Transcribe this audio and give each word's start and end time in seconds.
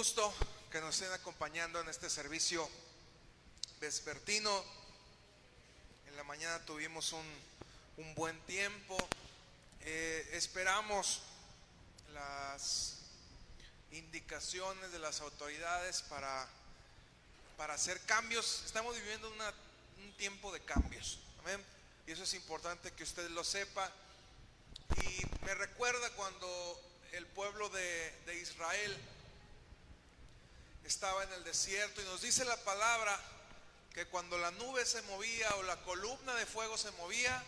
gusto 0.00 0.32
que 0.72 0.80
nos 0.80 0.94
estén 0.94 1.12
acompañando 1.12 1.78
en 1.78 1.86
este 1.90 2.08
servicio 2.08 2.66
vespertino. 3.82 4.64
En 6.08 6.16
la 6.16 6.24
mañana 6.24 6.58
tuvimos 6.64 7.12
un, 7.12 7.26
un 7.98 8.14
buen 8.14 8.40
tiempo. 8.46 8.96
Eh, 9.82 10.26
esperamos 10.32 11.20
las 12.14 12.96
indicaciones 13.92 14.90
de 14.90 15.00
las 15.00 15.20
autoridades 15.20 16.00
para, 16.08 16.48
para 17.58 17.74
hacer 17.74 18.00
cambios. 18.06 18.62
Estamos 18.64 18.96
viviendo 18.96 19.30
una- 19.30 19.52
un 20.02 20.16
tiempo 20.16 20.50
de 20.50 20.60
cambios. 20.60 21.18
Y 22.06 22.12
eso 22.12 22.22
es 22.22 22.32
importante 22.32 22.90
que 22.92 23.02
usted 23.02 23.28
lo 23.32 23.44
sepa. 23.44 23.92
Y 24.96 25.44
me 25.44 25.54
recuerda 25.54 26.08
cuando 26.12 26.80
el 27.12 27.26
pueblo 27.26 27.68
de, 27.68 28.14
de 28.24 28.40
Israel 28.40 28.96
estaba 30.90 31.22
en 31.22 31.32
el 31.34 31.44
desierto 31.44 32.02
y 32.02 32.04
nos 32.06 32.20
dice 32.20 32.44
la 32.44 32.56
palabra 32.64 33.16
que 33.94 34.06
cuando 34.06 34.36
la 34.38 34.50
nube 34.50 34.84
se 34.84 35.00
movía 35.02 35.48
o 35.54 35.62
la 35.62 35.80
columna 35.84 36.34
de 36.34 36.46
fuego 36.46 36.76
se 36.76 36.90
movía, 36.92 37.40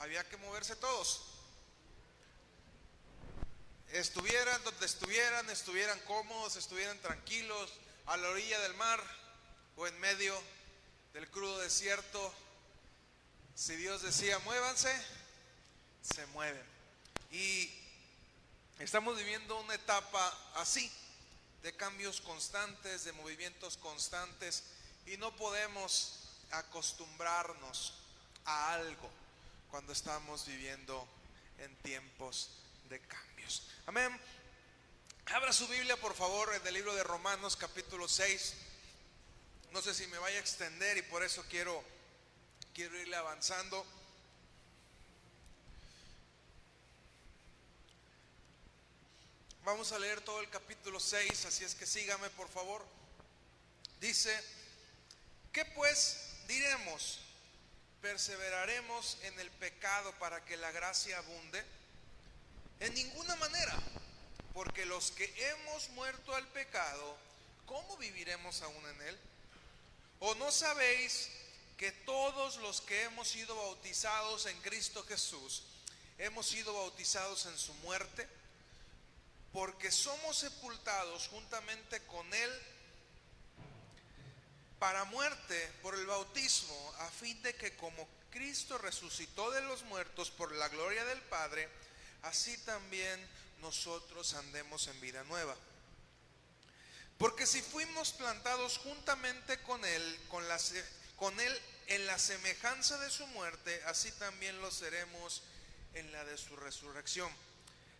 había 0.00 0.28
que 0.28 0.36
moverse 0.38 0.74
todos. 0.74 1.22
Estuvieran 3.92 4.62
donde 4.64 4.84
estuvieran, 4.84 5.48
estuvieran 5.48 6.00
cómodos, 6.00 6.56
estuvieran 6.56 6.98
tranquilos, 6.98 7.72
a 8.06 8.16
la 8.16 8.28
orilla 8.30 8.58
del 8.58 8.74
mar 8.74 9.00
o 9.76 9.86
en 9.86 9.96
medio 10.00 10.34
del 11.12 11.30
crudo 11.30 11.58
desierto. 11.58 12.34
Si 13.54 13.76
Dios 13.76 14.02
decía, 14.02 14.40
muévanse, 14.40 14.92
se 16.02 16.26
mueven. 16.26 16.64
Y 17.30 17.70
estamos 18.80 19.16
viviendo 19.16 19.56
una 19.60 19.74
etapa 19.74 20.36
así, 20.56 20.90
de 21.62 21.76
cambios 21.76 22.20
constantes, 22.20 23.04
de 23.04 23.12
movimientos 23.12 23.76
constantes, 23.76 24.64
y 25.06 25.16
no 25.16 25.34
podemos 25.36 26.20
acostumbrarnos 26.50 27.94
a 28.44 28.74
algo 28.74 29.10
cuando 29.70 29.92
estamos 29.92 30.46
viviendo 30.46 31.06
en 31.58 31.74
tiempos 31.76 32.50
de 32.88 33.00
cambios. 33.00 33.68
Amén. 33.86 34.18
Abra 35.26 35.52
su 35.52 35.68
Biblia, 35.68 35.96
por 35.96 36.14
favor, 36.14 36.52
en 36.54 36.66
el 36.66 36.74
libro 36.74 36.94
de 36.94 37.04
Romanos 37.04 37.56
capítulo 37.56 38.08
6. 38.08 38.54
No 39.72 39.80
sé 39.80 39.94
si 39.94 40.06
me 40.08 40.18
vaya 40.18 40.38
a 40.38 40.40
extender 40.40 40.98
y 40.98 41.02
por 41.02 41.22
eso 41.22 41.44
quiero, 41.48 41.84
quiero 42.74 42.98
irle 42.98 43.16
avanzando. 43.16 43.86
Vamos 49.64 49.92
a 49.92 49.98
leer 49.98 50.22
todo 50.22 50.40
el 50.40 50.48
capítulo 50.48 50.98
6, 50.98 51.44
así 51.44 51.64
es 51.64 51.74
que 51.74 51.84
sígame 51.84 52.30
por 52.30 52.48
favor. 52.48 52.82
Dice, 54.00 54.34
¿qué 55.52 55.66
pues 55.66 56.16
diremos? 56.48 57.20
¿Perseveraremos 58.00 59.18
en 59.22 59.38
el 59.38 59.50
pecado 59.50 60.12
para 60.18 60.42
que 60.46 60.56
la 60.56 60.70
gracia 60.72 61.18
abunde? 61.18 61.62
En 62.80 62.94
ninguna 62.94 63.36
manera, 63.36 63.76
porque 64.54 64.86
los 64.86 65.10
que 65.10 65.30
hemos 65.50 65.90
muerto 65.90 66.34
al 66.34 66.48
pecado, 66.48 67.16
¿cómo 67.66 67.98
viviremos 67.98 68.62
aún 68.62 68.88
en 68.88 69.02
él? 69.02 69.18
¿O 70.20 70.34
no 70.36 70.50
sabéis 70.50 71.28
que 71.76 71.92
todos 71.92 72.56
los 72.56 72.80
que 72.80 73.02
hemos 73.02 73.28
sido 73.28 73.54
bautizados 73.54 74.46
en 74.46 74.58
Cristo 74.62 75.04
Jesús, 75.04 75.64
hemos 76.16 76.46
sido 76.46 76.72
bautizados 76.72 77.44
en 77.44 77.58
su 77.58 77.74
muerte? 77.74 78.26
Porque 79.52 79.90
somos 79.90 80.38
sepultados 80.38 81.28
juntamente 81.28 82.04
con 82.06 82.32
Él 82.32 82.50
para 84.78 85.04
muerte 85.04 85.72
por 85.82 85.94
el 85.94 86.06
bautismo, 86.06 86.94
a 87.00 87.10
fin 87.10 87.40
de 87.42 87.54
que 87.54 87.76
como 87.76 88.08
Cristo 88.30 88.78
resucitó 88.78 89.50
de 89.50 89.60
los 89.62 89.82
muertos 89.84 90.30
por 90.30 90.52
la 90.52 90.68
gloria 90.68 91.04
del 91.04 91.20
Padre, 91.22 91.68
así 92.22 92.56
también 92.58 93.20
nosotros 93.60 94.34
andemos 94.34 94.86
en 94.86 95.00
vida 95.00 95.22
nueva. 95.24 95.54
Porque 97.18 97.46
si 97.46 97.60
fuimos 97.60 98.12
plantados 98.12 98.78
juntamente 98.78 99.60
con 99.64 99.84
Él, 99.84 100.20
con, 100.28 100.42
con 101.16 101.38
Él 101.38 101.60
en 101.88 102.06
la 102.06 102.18
semejanza 102.18 102.96
de 102.98 103.10
su 103.10 103.26
muerte, 103.26 103.82
así 103.84 104.10
también 104.12 104.58
lo 104.62 104.70
seremos 104.70 105.42
en 105.92 106.10
la 106.12 106.24
de 106.24 106.38
su 106.38 106.56
resurrección. 106.56 107.30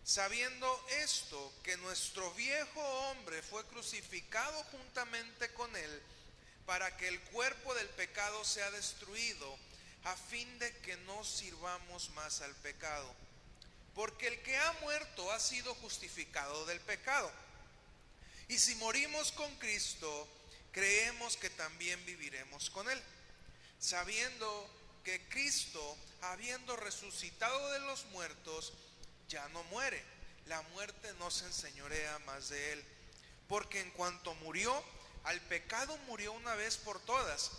Sabiendo 0.03 0.85
esto, 1.01 1.53
que 1.63 1.77
nuestro 1.77 2.31
viejo 2.33 2.81
hombre 2.81 3.41
fue 3.43 3.65
crucificado 3.67 4.63
juntamente 4.65 5.53
con 5.53 5.75
Él, 5.75 6.01
para 6.65 6.97
que 6.97 7.07
el 7.07 7.19
cuerpo 7.21 7.73
del 7.75 7.87
pecado 7.89 8.43
sea 8.43 8.69
destruido, 8.71 9.57
a 10.03 10.15
fin 10.15 10.57
de 10.59 10.75
que 10.77 10.97
no 10.97 11.23
sirvamos 11.23 12.09
más 12.11 12.41
al 12.41 12.55
pecado. 12.55 13.13
Porque 13.93 14.27
el 14.27 14.41
que 14.41 14.57
ha 14.57 14.73
muerto 14.81 15.31
ha 15.31 15.39
sido 15.39 15.75
justificado 15.75 16.65
del 16.65 16.79
pecado. 16.79 17.31
Y 18.47 18.57
si 18.57 18.75
morimos 18.75 19.31
con 19.31 19.53
Cristo, 19.57 20.27
creemos 20.71 21.37
que 21.37 21.49
también 21.51 22.03
viviremos 22.05 22.69
con 22.69 22.89
Él, 22.89 23.01
sabiendo 23.79 24.69
que 25.03 25.27
Cristo, 25.29 25.97
habiendo 26.21 26.75
resucitado 26.75 27.71
de 27.71 27.79
los 27.79 28.05
muertos, 28.07 28.73
ya 29.31 29.47
no 29.49 29.63
muere. 29.63 30.03
La 30.45 30.61
muerte 30.73 31.13
no 31.17 31.31
se 31.31 31.45
enseñorea 31.45 32.19
más 32.19 32.49
de 32.49 32.73
Él. 32.73 32.83
Porque 33.47 33.79
en 33.79 33.89
cuanto 33.91 34.35
murió, 34.35 34.83
al 35.23 35.39
pecado 35.41 35.97
murió 36.07 36.33
una 36.33 36.55
vez 36.55 36.77
por 36.77 36.99
todas, 36.99 37.51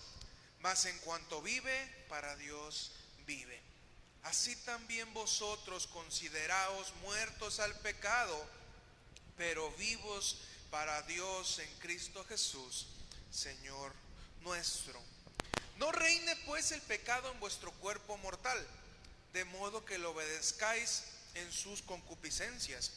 mas 0.60 0.84
en 0.86 0.98
cuanto 0.98 1.42
vive, 1.42 2.04
para 2.08 2.36
Dios 2.36 2.92
vive. 3.26 3.60
Así 4.22 4.54
también 4.56 5.12
vosotros 5.14 5.86
consideraos 5.88 6.94
muertos 7.02 7.58
al 7.58 7.74
pecado, 7.80 8.46
pero 9.36 9.70
vivos 9.72 10.38
para 10.70 11.02
Dios 11.02 11.58
en 11.58 11.78
Cristo 11.78 12.24
Jesús, 12.28 12.86
Señor 13.30 13.92
nuestro. 14.42 15.00
No 15.78 15.90
reine 15.90 16.36
pues 16.46 16.72
el 16.72 16.80
pecado 16.82 17.30
en 17.30 17.40
vuestro 17.40 17.72
cuerpo 17.72 18.16
mortal, 18.18 18.66
de 19.32 19.44
modo 19.44 19.84
que 19.84 19.98
lo 19.98 20.10
obedezcáis 20.10 21.04
en 21.34 21.52
sus 21.52 21.82
concupiscencias, 21.82 22.92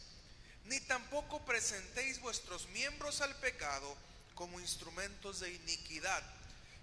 ni 0.65 0.79
tampoco 0.81 1.43
presentéis 1.45 2.19
vuestros 2.21 2.67
miembros 2.69 3.21
al 3.21 3.35
pecado 3.35 3.95
como 4.33 4.59
instrumentos 4.59 5.39
de 5.39 5.53
iniquidad, 5.53 6.23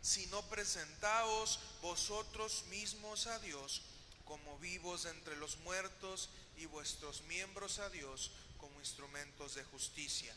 sino 0.01 0.43
presentaos 0.49 1.61
vosotros 1.81 2.65
mismos 2.71 3.27
a 3.27 3.39
Dios 3.41 3.83
como 4.25 4.59
vivos 4.59 5.05
entre 5.05 5.37
los 5.37 5.59
muertos 5.59 6.31
y 6.57 6.67
vuestros 6.67 7.23
miembros 7.23 7.79
a 7.79 7.89
Dios 7.91 8.31
como 8.59 8.81
instrumentos 8.81 9.55
de 9.55 9.65
justicia. 9.65 10.35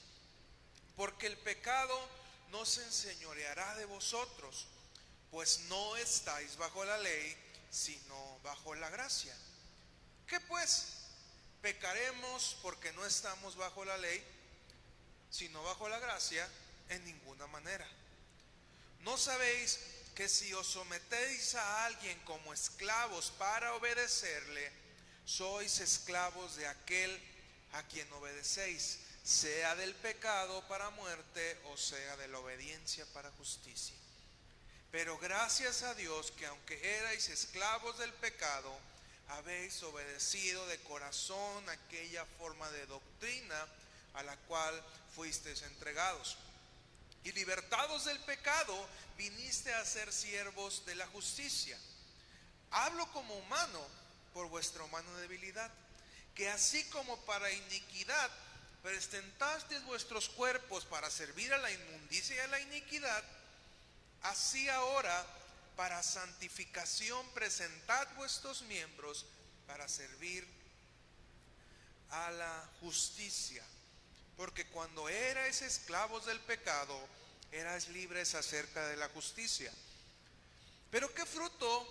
Porque 0.96 1.28
el 1.28 1.38
pecado 1.38 1.98
no 2.52 2.66
se 2.66 2.84
enseñoreará 2.84 3.76
de 3.76 3.86
vosotros, 3.86 4.68
pues 5.32 5.62
no 5.70 5.98
estáis 5.98 6.58
bajo 6.58 6.84
la 6.86 6.98
ley, 6.98 7.38
sino 7.70 8.40
bajo 8.44 8.76
la 8.76 8.90
gracia. 8.90 9.36
¿Qué 10.28 10.40
pues? 10.42 10.95
¿Pecaremos 11.66 12.58
porque 12.62 12.94
no 12.94 13.04
estamos 13.08 13.56
bajo 13.56 13.84
la 13.86 13.98
ley, 13.98 14.24
sino 15.32 15.64
bajo 15.64 15.90
la 15.90 15.98
gracia? 15.98 16.48
En 16.90 17.04
ninguna 17.06 17.48
manera. 17.48 17.88
¿No 19.00 19.18
sabéis 19.18 19.80
que 20.14 20.30
si 20.30 20.54
os 20.54 20.68
sometéis 20.68 21.56
a 21.56 21.86
alguien 21.86 22.20
como 22.20 22.54
esclavos 22.54 23.32
para 23.40 23.74
obedecerle, 23.74 24.72
sois 25.26 25.80
esclavos 25.80 26.56
de 26.56 26.68
aquel 26.68 27.20
a 27.74 27.82
quien 27.88 28.14
obedecéis, 28.14 29.00
sea 29.24 29.76
del 29.76 29.96
pecado 29.96 30.68
para 30.68 30.92
muerte 30.92 31.60
o 31.74 31.78
sea 31.78 32.16
de 32.18 32.28
la 32.28 32.38
obediencia 32.38 33.08
para 33.08 33.32
justicia? 33.32 33.96
Pero 34.92 35.18
gracias 35.18 35.82
a 35.82 35.96
Dios 35.96 36.30
que 36.30 36.46
aunque 36.46 37.00
erais 37.00 37.28
esclavos 37.30 37.98
del 37.98 38.14
pecado, 38.14 38.72
habéis 39.30 39.82
obedecido 39.84 40.66
de 40.68 40.80
corazón 40.80 41.68
aquella 41.70 42.26
forma 42.38 42.70
de 42.72 42.86
doctrina 42.86 43.68
a 44.14 44.24
la 44.24 44.36
cual 44.48 44.84
fuisteis 45.16 45.62
entregados. 45.64 46.38
Y 47.24 47.32
libertados 47.32 48.06
del 48.06 48.20
pecado, 48.20 48.88
viniste 49.18 49.74
a 49.74 49.86
ser 49.86 50.14
siervos 50.14 50.86
de 50.86 50.96
la 50.96 51.08
justicia. 51.08 51.78
Hablo 52.72 53.12
como 53.12 53.36
humano 53.36 53.82
por 54.34 54.48
vuestra 54.48 54.84
humana 54.84 55.12
debilidad, 55.18 55.72
que 56.36 56.50
así 56.50 56.84
como 56.90 57.18
para 57.26 57.52
iniquidad 57.52 58.30
presentasteis 58.84 59.84
vuestros 59.86 60.30
cuerpos 60.30 60.86
para 60.86 61.10
servir 61.10 61.52
a 61.54 61.58
la 61.58 61.72
inmundicia 61.72 62.36
y 62.36 62.40
a 62.40 62.48
la 62.48 62.60
iniquidad, 62.60 63.24
así 64.22 64.70
ahora 64.70 65.26
para 65.76 66.02
santificación 66.04 67.28
presentad 67.32 68.08
vuestros 68.16 68.62
miembros 68.64 69.26
para 69.68 69.88
servir 69.88 70.48
a 72.10 72.32
la 72.32 72.70
justicia. 72.82 73.64
porque 74.38 74.66
cuando 74.68 75.08
erais 75.08 75.62
esclavos 75.62 76.26
del 76.26 76.40
pecado, 76.42 77.00
erais 77.52 77.88
libres 77.90 78.36
acerca 78.36 78.86
de 78.88 78.98
la 78.98 79.08
justicia. 79.10 79.72
Pero 80.92 81.14
¿qué 81.14 81.26
fruto 81.26 81.88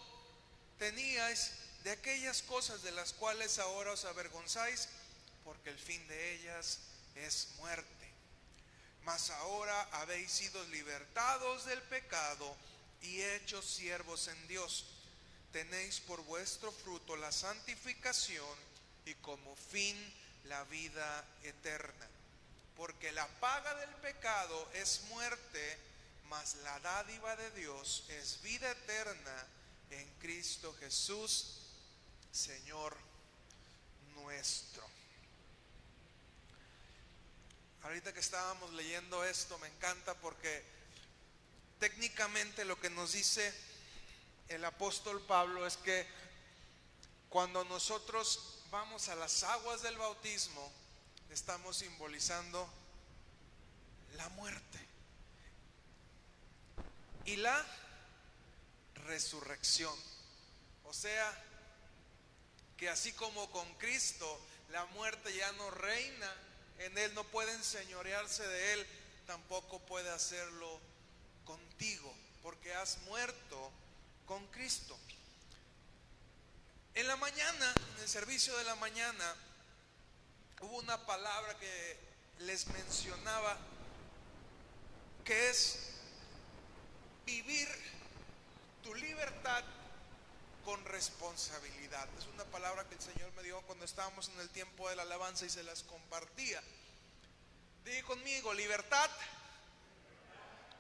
teníais 0.79 1.53
de 1.85 1.93
aquellas 1.93 2.43
cosas 2.43 2.83
de 2.83 2.93
las 2.93 3.13
cuales 3.15 3.59
ahora 3.59 3.93
os 3.93 4.05
avergonzáis? 4.05 4.89
Porque 5.43 5.71
el 5.71 5.79
fin 5.79 6.07
de 6.07 6.35
ellas 6.35 6.81
es 7.15 7.49
muerte. 7.57 8.13
Mas 9.05 9.31
ahora 9.31 9.89
habéis 9.93 10.31
sido 10.31 10.63
libertados 10.69 11.65
del 11.67 11.81
pecado 11.83 12.57
y 13.03 13.23
hechos 13.23 13.65
siervos 13.65 14.29
en 14.29 14.49
Dios. 14.49 14.87
Tenéis 15.53 16.01
por 16.01 16.23
vuestro 16.25 16.73
fruto 16.73 17.17
la 17.17 17.31
santificación 17.33 18.59
y 19.07 19.15
como 19.15 19.55
fin 19.57 19.97
la 20.45 20.65
vida 20.65 21.25
eterna. 21.43 22.09
Porque 22.77 23.13
la 23.13 23.27
paga 23.41 23.75
del 23.77 23.95
pecado 23.97 24.69
es 24.75 25.03
muerte, 25.11 25.79
mas 26.29 26.57
la 26.57 26.81
dádiva 26.81 27.37
de 27.37 27.51
Dios 27.53 28.05
es 28.09 28.43
vida 28.43 28.71
eterna 28.71 29.47
en 29.91 30.09
Cristo 30.21 30.75
Jesús, 30.81 31.61
Señor 32.33 32.97
nuestro. 34.17 34.83
Ahorita 37.83 38.15
que 38.15 38.21
estábamos 38.21 38.73
leyendo 38.73 39.25
esto, 39.25 39.59
me 39.59 39.69
encanta 39.69 40.15
porque 40.15 40.65
técnicamente 41.79 42.65
lo 42.65 42.79
que 42.81 42.91
nos 42.91 43.13
dice 43.13 43.53
el 44.49 44.65
apóstol 44.65 45.21
Pablo 45.23 45.67
es 45.67 45.77
que 45.79 46.07
cuando 47.29 47.65
nosotros 47.65 48.61
vamos 48.71 49.09
a 49.09 49.15
las 49.17 49.43
aguas 49.43 49.83
del 49.83 49.97
bautismo, 49.97 50.73
estamos 51.31 51.79
simbolizando 51.79 52.69
la 54.17 54.29
muerte 54.31 54.79
y 57.25 57.37
la 57.37 57.67
resurrección. 59.07 59.95
O 60.85 60.93
sea, 60.93 61.43
que 62.77 62.89
así 62.89 63.13
como 63.13 63.51
con 63.51 63.73
Cristo 63.75 64.41
la 64.71 64.85
muerte 64.87 65.35
ya 65.35 65.51
no 65.53 65.71
reina, 65.71 66.33
en 66.79 66.97
Él 66.99 67.15
no 67.15 67.25
puede 67.25 67.53
enseñorearse 67.53 68.47
de 68.47 68.73
Él, 68.75 68.87
tampoco 69.27 69.81
puede 69.81 70.11
hacerlo 70.11 70.81
contigo, 71.45 72.15
porque 72.43 72.75
has 72.75 72.99
muerto 73.03 73.71
con 74.27 74.47
Cristo. 74.49 74.97
En 76.95 77.09
la 77.09 77.17
mañana, 77.17 77.75
en 77.97 78.03
el 78.03 78.09
servicio 78.09 78.57
de 78.57 78.65
la 78.65 78.77
mañana, 78.77 79.35
hubo 80.61 80.79
una 80.79 81.05
palabra 81.07 81.59
que 81.59 81.99
les 82.41 82.67
mencionaba, 82.69 83.57
que 85.25 85.51
es 85.51 85.91
vivir 87.27 87.69
tu 88.83 88.95
libertad 88.95 89.65
con 90.65 90.85
responsabilidad. 90.85 92.09
Es 92.19 92.27
una 92.27 92.45
palabra 92.45 92.85
que 92.89 92.95
el 92.95 93.01
Señor 93.01 93.33
me 93.33 93.43
dio 93.43 93.61
cuando 93.63 93.85
estábamos 93.85 94.29
en 94.29 94.41
el 94.41 94.51
tiempo 94.51 94.89
de 94.89 94.97
la 94.97 95.03
alabanza 95.03 95.47
y 95.47 95.51
se 95.51 95.63
las 95.63 95.83
compartía. 95.83 96.63
Dije 97.85 98.03
conmigo, 98.05 98.55
libertad 98.55 99.11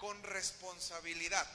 con 0.04 0.22
responsabilidad. 0.22 1.46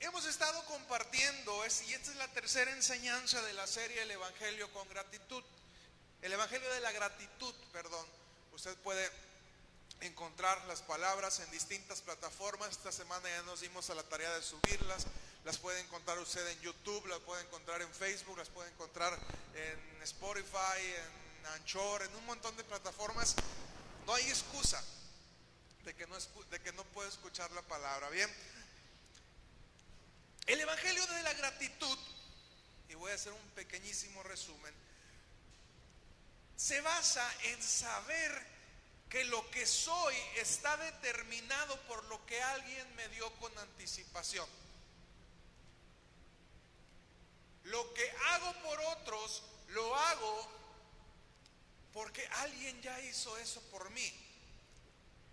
Hemos 0.00 0.24
estado 0.24 0.64
compartiendo, 0.64 1.54
y 1.86 1.92
esta 1.92 2.10
es 2.10 2.16
la 2.16 2.28
tercera 2.28 2.70
enseñanza 2.70 3.42
de 3.42 3.52
la 3.52 3.66
serie 3.66 4.00
El 4.00 4.10
Evangelio 4.10 4.72
con 4.72 4.88
gratitud. 4.88 5.44
El 6.22 6.32
Evangelio 6.32 6.72
de 6.72 6.80
la 6.80 6.92
gratitud, 6.92 7.54
perdón. 7.74 8.06
Usted 8.54 8.74
puede 8.78 9.06
encontrar 10.00 10.64
las 10.64 10.80
palabras 10.80 11.40
en 11.40 11.50
distintas 11.50 12.00
plataformas. 12.00 12.70
Esta 12.70 12.90
semana 12.90 13.28
ya 13.28 13.42
nos 13.42 13.60
dimos 13.60 13.90
a 13.90 13.94
la 13.94 14.02
tarea 14.02 14.32
de 14.32 14.42
subirlas. 14.42 15.06
Las 15.44 15.58
puede 15.58 15.78
encontrar 15.80 16.18
usted 16.20 16.48
en 16.52 16.60
YouTube, 16.62 17.06
las 17.06 17.18
puede 17.18 17.42
encontrar 17.42 17.82
en 17.82 17.92
Facebook, 17.92 18.38
las 18.38 18.48
puede 18.48 18.70
encontrar 18.70 19.12
en 19.54 20.02
Spotify, 20.04 20.80
en 20.80 21.46
Anchor, 21.48 22.00
en 22.00 22.14
un 22.16 22.24
montón 22.24 22.56
de 22.56 22.64
plataformas. 22.64 23.34
No 24.06 24.14
hay 24.14 24.26
excusa 24.30 24.82
de 25.84 25.94
que 25.94 26.06
no, 26.06 26.16
de 26.50 26.60
que 26.60 26.72
no 26.72 26.84
escuchar 27.04 27.50
la 27.52 27.62
palabra. 27.62 28.08
Bien, 28.10 28.30
el 30.46 30.60
Evangelio 30.60 31.06
de 31.06 31.22
la 31.22 31.34
gratitud, 31.34 31.98
y 32.88 32.94
voy 32.94 33.10
a 33.10 33.14
hacer 33.14 33.32
un 33.32 33.48
pequeñísimo 33.50 34.22
resumen, 34.22 34.74
se 36.56 36.80
basa 36.80 37.28
en 37.44 37.62
saber 37.62 38.46
que 39.08 39.24
lo 39.24 39.50
que 39.50 39.66
soy 39.66 40.14
está 40.36 40.76
determinado 40.76 41.78
por 41.82 42.02
lo 42.04 42.24
que 42.26 42.40
alguien 42.42 42.96
me 42.96 43.08
dio 43.08 43.30
con 43.34 43.56
anticipación. 43.58 44.48
Lo 47.64 47.94
que 47.94 48.10
hago 48.30 48.52
por 48.62 48.80
otros, 48.80 49.42
lo 49.68 49.96
hago 49.96 50.48
porque 51.92 52.26
alguien 52.28 52.80
ya 52.80 52.98
hizo 53.00 53.36
eso 53.38 53.60
por 53.70 53.90
mí. 53.90 54.21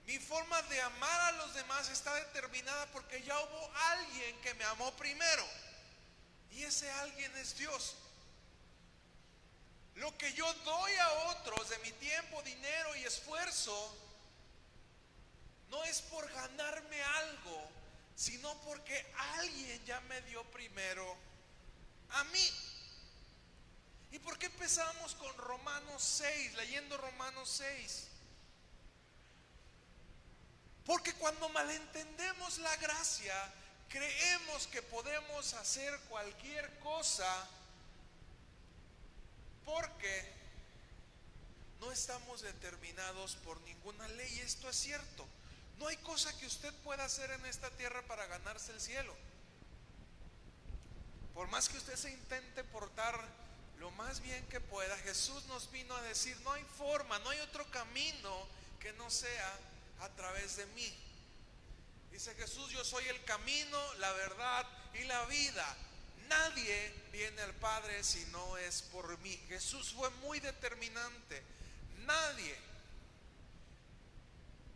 Mi 0.10 0.18
forma 0.18 0.60
de 0.64 0.82
amar 0.82 1.22
a 1.22 1.32
los 1.34 1.54
demás 1.54 1.88
está 1.90 2.12
determinada 2.16 2.88
porque 2.88 3.22
ya 3.22 3.40
hubo 3.40 3.72
alguien 3.92 4.42
que 4.42 4.56
me 4.56 4.64
amó 4.64 4.92
primero. 4.96 5.46
Y 6.50 6.64
ese 6.64 6.90
alguien 6.90 7.32
es 7.38 7.56
Dios. 7.56 7.96
Lo 9.94 10.18
que 10.18 10.34
yo 10.34 10.52
doy 10.66 10.96
a 10.96 11.12
otros 11.30 11.70
de 11.70 11.78
mi 11.78 11.92
tiempo, 11.92 12.42
dinero 12.42 12.96
y 12.96 13.04
esfuerzo, 13.04 13.96
no 15.70 15.84
es 15.84 16.02
por 16.02 16.28
ganarme 16.32 17.04
algo, 17.04 17.70
sino 18.16 18.52
porque 18.62 19.14
alguien 19.38 19.86
ya 19.86 20.02
me 20.02 20.20
dio 20.24 20.44
primero 20.46 21.16
a 22.14 22.24
mí. 22.24 22.52
¿Y 24.12 24.18
por 24.18 24.40
qué 24.40 24.48
empezamos 24.48 25.14
con 25.14 25.38
Romanos 25.38 26.02
6, 26.02 26.56
leyendo 26.56 26.98
Romanos 26.98 27.48
6? 27.48 28.09
Porque 30.90 31.14
cuando 31.14 31.48
malentendemos 31.50 32.58
la 32.58 32.76
gracia, 32.78 33.36
creemos 33.90 34.66
que 34.66 34.82
podemos 34.82 35.54
hacer 35.54 35.96
cualquier 36.10 36.68
cosa 36.80 37.48
porque 39.64 40.34
no 41.80 41.92
estamos 41.92 42.42
determinados 42.42 43.36
por 43.36 43.62
ninguna 43.62 44.08
ley. 44.08 44.40
Esto 44.40 44.68
es 44.68 44.78
cierto. 44.78 45.28
No 45.78 45.90
hay 45.90 45.98
cosa 45.98 46.36
que 46.40 46.48
usted 46.48 46.74
pueda 46.78 47.06
hacer 47.06 47.30
en 47.30 47.46
esta 47.46 47.70
tierra 47.78 48.02
para 48.08 48.26
ganarse 48.26 48.72
el 48.72 48.82
cielo. 48.82 49.16
Por 51.36 51.50
más 51.50 51.70
que 51.70 51.78
usted 51.78 51.98
se 51.98 52.10
intente 52.10 52.64
portar 52.64 53.24
lo 53.78 53.92
más 53.92 54.22
bien 54.22 54.44
que 54.48 54.60
pueda, 54.60 54.98
Jesús 54.98 55.46
nos 55.46 55.70
vino 55.70 55.96
a 55.96 56.02
decir, 56.02 56.36
no 56.42 56.52
hay 56.54 56.64
forma, 56.80 57.20
no 57.20 57.30
hay 57.30 57.42
otro 57.42 57.64
camino 57.70 58.48
que 58.80 58.92
no 58.94 59.12
sea 59.12 59.56
a 60.02 60.10
través 60.10 60.58
de 60.58 60.66
mí. 60.68 60.94
Dice 62.12 62.34
Jesús, 62.36 62.70
yo 62.72 62.84
soy 62.84 63.08
el 63.08 63.24
camino, 63.24 63.94
la 63.96 64.12
verdad 64.14 64.68
y 64.94 65.04
la 65.06 65.26
vida. 65.26 65.78
Nadie 66.28 66.94
viene 67.12 67.42
al 67.42 67.54
Padre 67.56 68.04
si 68.04 68.24
no 68.28 68.58
es 68.58 68.82
por 68.84 69.18
mí. 69.20 69.36
Jesús 69.48 69.94
fue 69.94 70.10
muy 70.22 70.40
determinante. 70.40 71.42
Nadie. 72.06 72.56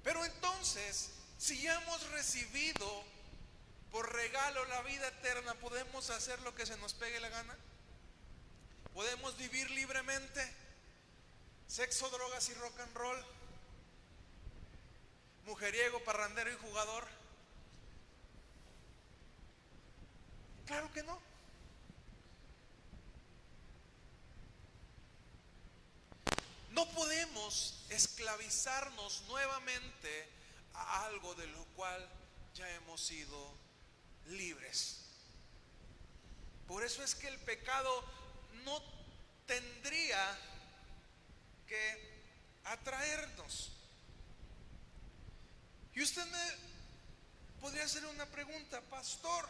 Pero 0.03 0.23
entonces, 0.25 1.11
si 1.37 1.61
ya 1.61 1.81
hemos 1.81 2.09
recibido 2.11 3.03
por 3.91 4.11
regalo 4.11 4.65
la 4.65 4.81
vida 4.81 5.07
eterna, 5.07 5.53
¿podemos 5.55 6.09
hacer 6.09 6.41
lo 6.41 6.55
que 6.55 6.65
se 6.65 6.77
nos 6.77 6.93
pegue 6.93 7.19
la 7.19 7.29
gana? 7.29 7.55
¿Podemos 8.93 9.37
vivir 9.37 9.69
libremente? 9.71 10.53
Sexo, 11.67 12.09
drogas 12.09 12.49
y 12.49 12.53
rock 12.55 12.79
and 12.79 12.95
roll. 12.95 13.25
Mujeriego, 15.45 16.03
parrandero 16.03 16.51
y 16.51 16.55
jugador. 16.55 17.07
Claro 20.65 20.91
que 20.93 21.03
no. 21.03 21.19
No 26.71 26.89
podemos 26.91 27.85
esclavizarnos 27.89 29.23
nuevamente 29.27 30.27
a 30.73 31.05
algo 31.05 31.35
de 31.35 31.47
lo 31.47 31.63
cual 31.75 32.09
ya 32.55 32.69
hemos 32.75 33.01
sido 33.01 33.53
libres. 34.27 35.01
Por 36.67 36.83
eso 36.83 37.03
es 37.03 37.13
que 37.13 37.27
el 37.27 37.37
pecado 37.39 38.03
no 38.63 38.81
tendría 39.45 40.39
que 41.67 42.13
atraernos. 42.63 43.82
Y 45.95 46.01
usted 46.01 46.25
me 46.25 47.61
podría 47.61 47.85
hacer 47.85 48.05
una 48.05 48.25
pregunta, 48.25 48.81
pastor. 48.89 49.47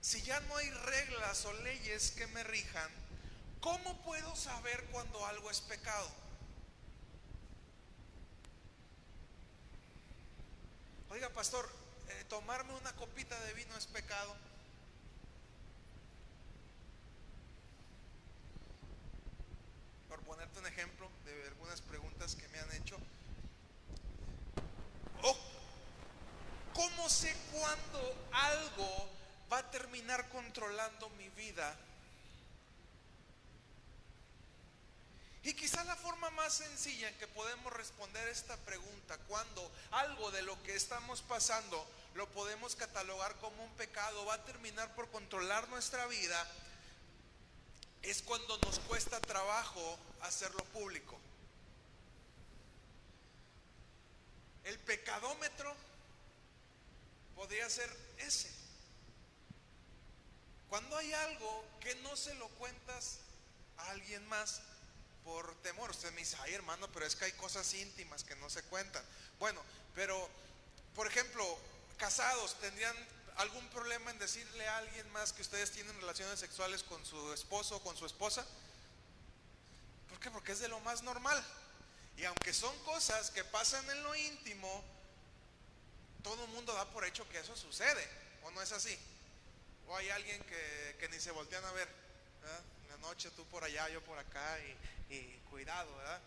Si 0.00 0.22
ya 0.22 0.40
no 0.40 0.56
hay 0.56 0.70
reglas 0.70 1.44
o 1.44 1.52
leyes 1.52 2.12
que 2.12 2.26
me 2.28 2.44
rijan, 2.44 2.90
¿Cómo 3.66 4.00
puedo 4.02 4.36
saber 4.36 4.84
cuando 4.92 5.26
algo 5.26 5.50
es 5.50 5.60
pecado? 5.60 6.08
Oiga, 11.10 11.28
pastor, 11.30 11.68
eh, 12.08 12.24
tomarme 12.28 12.74
una 12.74 12.94
copita 12.94 13.36
de 13.40 13.54
vino 13.54 13.76
es 13.76 13.88
pecado. 13.88 14.36
Por 20.08 20.20
ponerte 20.20 20.60
un 20.60 20.66
ejemplo 20.66 21.10
de 21.24 21.48
algunas 21.48 21.80
preguntas 21.80 22.36
que 22.36 22.46
me 22.46 22.60
han 22.60 22.72
hecho. 22.72 22.98
Oh, 25.22 25.36
¿Cómo 26.72 27.08
sé 27.08 27.34
cuándo 27.50 28.28
va 29.52 29.58
a 29.58 29.70
terminar 29.70 30.28
controlando 30.28 31.08
mi 31.10 31.28
vida? 31.30 31.76
Y 35.46 35.54
quizá 35.54 35.84
la 35.84 35.94
forma 35.94 36.28
más 36.30 36.54
sencilla 36.54 37.08
en 37.08 37.14
que 37.18 37.28
podemos 37.28 37.72
responder 37.72 38.26
esta 38.28 38.56
pregunta, 38.56 39.16
cuando 39.28 39.70
algo 39.92 40.32
de 40.32 40.42
lo 40.42 40.60
que 40.64 40.74
estamos 40.74 41.22
pasando 41.22 41.86
lo 42.16 42.28
podemos 42.30 42.74
catalogar 42.74 43.36
como 43.36 43.62
un 43.62 43.70
pecado, 43.74 44.24
va 44.26 44.34
a 44.34 44.44
terminar 44.44 44.92
por 44.96 45.08
controlar 45.10 45.68
nuestra 45.68 46.04
vida, 46.06 46.44
es 48.02 48.22
cuando 48.22 48.58
nos 48.58 48.80
cuesta 48.80 49.20
trabajo 49.20 49.98
hacerlo 50.22 50.64
público. 50.72 51.16
El 54.64 54.80
pecadómetro 54.80 55.72
podría 57.36 57.70
ser 57.70 57.88
ese. 58.18 58.50
Cuando 60.68 60.96
hay 60.96 61.12
algo 61.12 61.64
que 61.80 61.94
no 61.96 62.16
se 62.16 62.34
lo 62.34 62.48
cuentas 62.50 63.18
a 63.78 63.90
alguien 63.90 64.26
más, 64.28 64.60
por 65.26 65.52
temor. 65.56 65.90
Usted 65.90 66.12
me 66.12 66.20
dice, 66.20 66.36
ay 66.40 66.54
hermano, 66.54 66.88
pero 66.92 67.04
es 67.04 67.16
que 67.16 67.26
hay 67.26 67.32
cosas 67.32 67.74
íntimas 67.74 68.22
que 68.22 68.36
no 68.36 68.48
se 68.48 68.62
cuentan. 68.62 69.04
Bueno, 69.40 69.60
pero, 69.94 70.30
por 70.94 71.08
ejemplo, 71.08 71.44
casados, 71.98 72.54
¿tendrían 72.60 72.96
algún 73.36 73.68
problema 73.68 74.12
en 74.12 74.18
decirle 74.18 74.66
a 74.68 74.78
alguien 74.78 75.10
más 75.10 75.32
que 75.32 75.42
ustedes 75.42 75.72
tienen 75.72 76.00
relaciones 76.00 76.38
sexuales 76.38 76.84
con 76.84 77.04
su 77.04 77.32
esposo 77.32 77.76
o 77.76 77.82
con 77.82 77.96
su 77.96 78.06
esposa? 78.06 78.46
¿Por 80.08 80.20
qué? 80.20 80.30
Porque 80.30 80.52
es 80.52 80.60
de 80.60 80.68
lo 80.68 80.78
más 80.80 81.02
normal. 81.02 81.44
Y 82.16 82.24
aunque 82.24 82.54
son 82.54 82.74
cosas 82.84 83.30
que 83.32 83.42
pasan 83.44 83.84
en 83.90 84.02
lo 84.04 84.14
íntimo, 84.14 84.84
todo 86.22 86.44
el 86.44 86.50
mundo 86.52 86.72
da 86.72 86.88
por 86.90 87.04
hecho 87.04 87.28
que 87.28 87.40
eso 87.40 87.56
sucede, 87.56 88.08
¿o 88.44 88.50
no 88.52 88.62
es 88.62 88.70
así? 88.70 88.96
O 89.88 89.96
hay 89.96 90.10
alguien 90.10 90.42
que, 90.44 90.96
que 90.98 91.08
ni 91.08 91.20
se 91.20 91.30
voltean 91.30 91.64
a 91.64 91.72
ver, 91.72 91.88
en 92.82 92.88
la 92.90 92.96
noche 92.98 93.30
tú 93.32 93.44
por 93.46 93.62
allá, 93.64 93.88
yo 93.88 94.02
por 94.02 94.18
acá, 94.18 94.58
y, 94.60 95.14
y 95.14 95.40
cuidado, 95.50 95.94
¿verdad? 95.96 96.20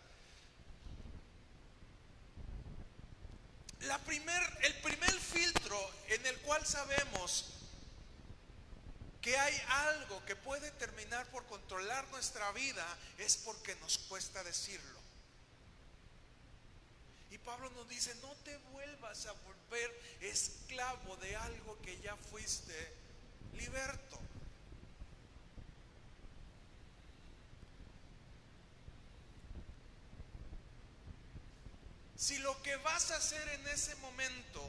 La 3.80 3.98
primer, 3.98 4.42
el 4.62 4.74
primer 4.82 5.12
filtro 5.12 5.90
en 6.08 6.26
el 6.26 6.38
cual 6.40 6.66
sabemos 6.66 7.54
que 9.22 9.38
hay 9.38 9.62
algo 9.68 10.24
que 10.24 10.36
puede 10.36 10.70
terminar 10.72 11.26
por 11.30 11.46
controlar 11.46 12.06
nuestra 12.08 12.50
vida 12.52 12.86
es 13.18 13.36
porque 13.38 13.74
nos 13.76 13.98
cuesta 13.98 14.42
decirlo. 14.44 15.00
Y 17.30 17.38
Pablo 17.38 17.70
nos 17.70 17.88
dice, 17.88 18.14
no 18.16 18.34
te 18.44 18.56
vuelvas 18.72 19.26
a 19.26 19.32
volver 19.32 20.18
esclavo 20.20 21.16
de 21.16 21.36
algo 21.36 21.80
que 21.80 21.98
ya 22.00 22.16
fuiste 22.16 22.99
liberto. 23.54 24.20
Si 32.16 32.38
lo 32.38 32.60
que 32.62 32.76
vas 32.76 33.10
a 33.10 33.16
hacer 33.16 33.48
en 33.48 33.66
ese 33.68 33.96
momento 33.96 34.62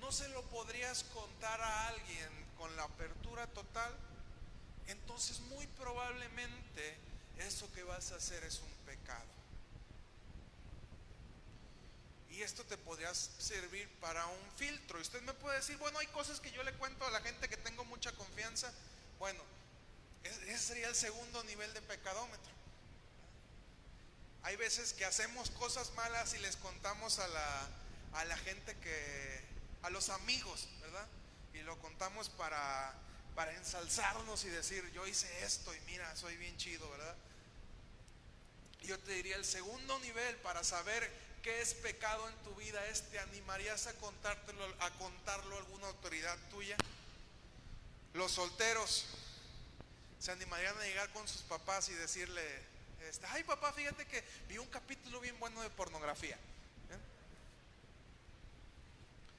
no 0.00 0.12
se 0.12 0.28
lo 0.28 0.42
podrías 0.50 1.04
contar 1.04 1.60
a 1.60 1.88
alguien 1.88 2.28
con 2.58 2.74
la 2.76 2.82
apertura 2.82 3.46
total, 3.48 3.92
entonces 4.86 5.40
muy 5.40 5.66
probablemente 5.68 6.96
eso 7.38 7.72
que 7.72 7.82
vas 7.84 8.12
a 8.12 8.16
hacer 8.16 8.44
es 8.44 8.60
un 8.60 8.70
pecado. 8.84 9.33
Y 12.34 12.42
esto 12.42 12.64
te 12.64 12.76
podría 12.76 13.14
servir 13.14 13.88
para 14.00 14.26
un 14.26 14.50
filtro. 14.56 14.98
Y 14.98 15.02
usted 15.02 15.22
me 15.22 15.34
puede 15.34 15.58
decir, 15.58 15.76
bueno, 15.76 16.00
hay 16.00 16.08
cosas 16.08 16.40
que 16.40 16.50
yo 16.50 16.64
le 16.64 16.72
cuento 16.74 17.06
a 17.06 17.10
la 17.10 17.20
gente 17.20 17.48
que 17.48 17.56
tengo 17.56 17.84
mucha 17.84 18.10
confianza. 18.12 18.72
Bueno, 19.20 19.40
ese 20.24 20.58
sería 20.58 20.88
el 20.88 20.96
segundo 20.96 21.44
nivel 21.44 21.72
de 21.74 21.82
pecadómetro. 21.82 22.52
Hay 24.42 24.56
veces 24.56 24.92
que 24.94 25.04
hacemos 25.04 25.50
cosas 25.50 25.92
malas 25.92 26.34
y 26.34 26.38
les 26.38 26.56
contamos 26.56 27.20
a 27.20 27.28
la, 27.28 27.68
a 28.14 28.24
la 28.24 28.36
gente 28.38 28.76
que, 28.78 29.40
a 29.82 29.90
los 29.90 30.08
amigos, 30.08 30.68
¿verdad? 30.80 31.06
Y 31.54 31.58
lo 31.58 31.78
contamos 31.78 32.30
para, 32.30 32.94
para 33.36 33.54
ensalzarnos 33.54 34.44
y 34.44 34.48
decir, 34.48 34.90
yo 34.90 35.06
hice 35.06 35.44
esto 35.44 35.72
y 35.72 35.80
mira, 35.82 36.14
soy 36.16 36.36
bien 36.36 36.56
chido, 36.56 36.90
¿verdad? 36.90 37.14
Yo 38.82 38.98
te 38.98 39.12
diría, 39.12 39.36
el 39.36 39.44
segundo 39.44 39.98
nivel 40.00 40.36
para 40.38 40.64
saber 40.64 41.10
qué 41.44 41.60
es 41.60 41.74
pecado 41.74 42.26
en 42.26 42.34
tu 42.36 42.54
vida 42.54 42.84
es, 42.86 43.02
¿te 43.10 43.20
animarías 43.20 43.86
a, 43.86 43.92
contártelo, 43.98 44.64
a 44.80 44.90
contarlo 44.92 45.54
a 45.54 45.58
alguna 45.58 45.86
autoridad 45.88 46.36
tuya? 46.50 46.74
Los 48.14 48.32
solteros 48.32 49.04
se 50.18 50.32
animarían 50.32 50.76
a 50.78 50.84
llegar 50.84 51.12
con 51.12 51.28
sus 51.28 51.42
papás 51.42 51.90
y 51.90 51.92
decirle, 51.92 52.42
este, 53.02 53.26
ay 53.26 53.44
papá, 53.44 53.74
fíjate 53.74 54.06
que 54.06 54.24
vi 54.48 54.56
un 54.56 54.66
capítulo 54.68 55.20
bien 55.20 55.38
bueno 55.38 55.60
de 55.60 55.68
pornografía. 55.68 56.36
¿eh? 56.36 56.98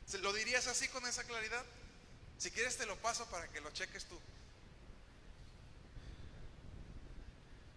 ¿Se 0.06 0.20
¿Lo 0.20 0.32
dirías 0.32 0.68
así 0.68 0.88
con 0.90 1.08
esa 1.08 1.24
claridad? 1.24 1.66
Si 2.38 2.52
quieres 2.52 2.78
te 2.78 2.86
lo 2.86 2.96
paso 2.98 3.26
para 3.32 3.48
que 3.48 3.62
lo 3.62 3.72
cheques 3.72 4.06
tú. 4.06 4.20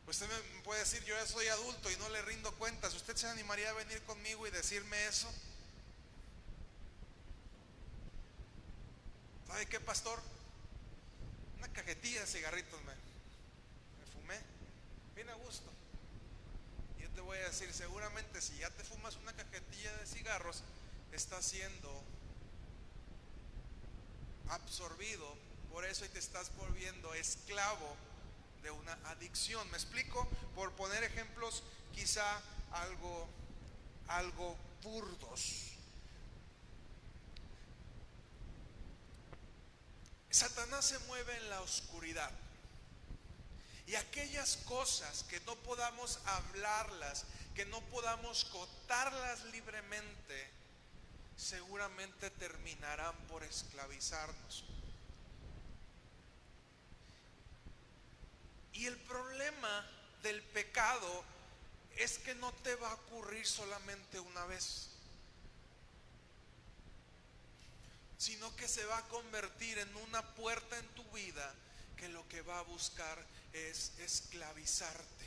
Usted 0.09 0.27
me 0.29 0.63
puede 0.63 0.81
decir, 0.81 1.05
yo 1.05 1.15
ya 1.15 1.27
soy 1.27 1.47
adulto 1.49 1.91
y 1.91 1.97
no 1.97 2.09
le 2.09 2.23
rindo 2.23 2.51
cuentas. 2.57 2.95
¿Usted 2.95 3.17
se 3.17 3.29
animaría 3.29 3.71
a 3.71 3.75
venir 3.75 4.03
conmigo 4.03 4.47
y 4.47 4.51
decirme 4.51 5.07
eso? 5.07 5.31
¿Sabe 9.47 9.67
qué, 9.67 9.81
pastor? 9.81 10.21
Una 11.59 11.69
cajetilla 11.73 12.21
de 12.23 12.27
cigarritos 12.27 12.81
me, 12.85 12.95
fumé. 14.13 14.41
Bien 15.15 15.29
a 15.31 15.35
gusto 15.35 15.71
te 17.19 17.23
voy 17.23 17.39
a 17.39 17.49
decir, 17.49 17.75
seguramente 17.75 18.41
si 18.41 18.57
ya 18.59 18.71
te 18.71 18.85
fumas 18.85 19.17
una 19.17 19.33
cajetilla 19.33 19.93
de 19.97 20.07
cigarros, 20.07 20.63
está 21.11 21.43
siendo 21.43 21.91
absorbido 24.51 25.37
por 25.69 25.85
eso 25.85 26.05
y 26.05 26.09
te 26.11 26.21
estás 26.21 26.55
volviendo 26.55 27.13
esclavo 27.15 27.97
de 28.63 28.71
una 28.71 28.93
adicción. 29.07 29.69
¿Me 29.71 29.77
explico? 29.77 30.27
Por 30.55 30.73
poner 30.73 31.05
ejemplos 31.05 31.63
quizá 31.93 32.41
algo, 32.73 33.29
algo 34.09 34.57
burdos. 34.83 35.73
Satanás 40.31 40.85
se 40.85 40.99
mueve 41.01 41.37
en 41.37 41.51
la 41.51 41.61
oscuridad. 41.63 42.31
Y 43.87 43.95
aquellas 43.95 44.59
cosas 44.59 45.25
que 45.25 45.41
no 45.41 45.57
podamos 45.57 46.21
hablarlas, 46.27 47.25
que 47.55 47.65
no 47.67 47.81
podamos 47.89 48.45
contarlas 48.45 49.45
libremente, 49.47 50.51
seguramente 51.37 52.31
terminarán 52.31 53.17
por 53.29 53.43
esclavizarnos. 53.45 54.65
Y 58.73 58.87
el 58.87 58.97
problema 58.97 59.87
del 60.23 60.43
pecado 60.43 61.25
es 61.97 62.19
que 62.19 62.35
no 62.37 62.53
te 62.53 62.75
va 62.77 62.91
a 62.91 62.95
ocurrir 62.95 63.47
solamente 63.47 64.21
una 64.21 64.47
vez, 64.47 64.91
sino 68.19 68.55
que 68.57 68.69
se 68.69 68.85
va 68.85 68.99
a 68.99 69.09
convertir 69.09 69.79
en 69.79 69.95
una 69.97 70.23
puerta 70.35 70.79
en 70.79 70.87
tu 70.89 71.05
vida 71.11 71.55
que 71.97 72.09
lo 72.09 72.27
que 72.29 72.43
va 72.43 72.61
a 72.61 72.63
buscar 72.63 73.25
es 73.53 73.93
esclavizarte. 73.99 75.27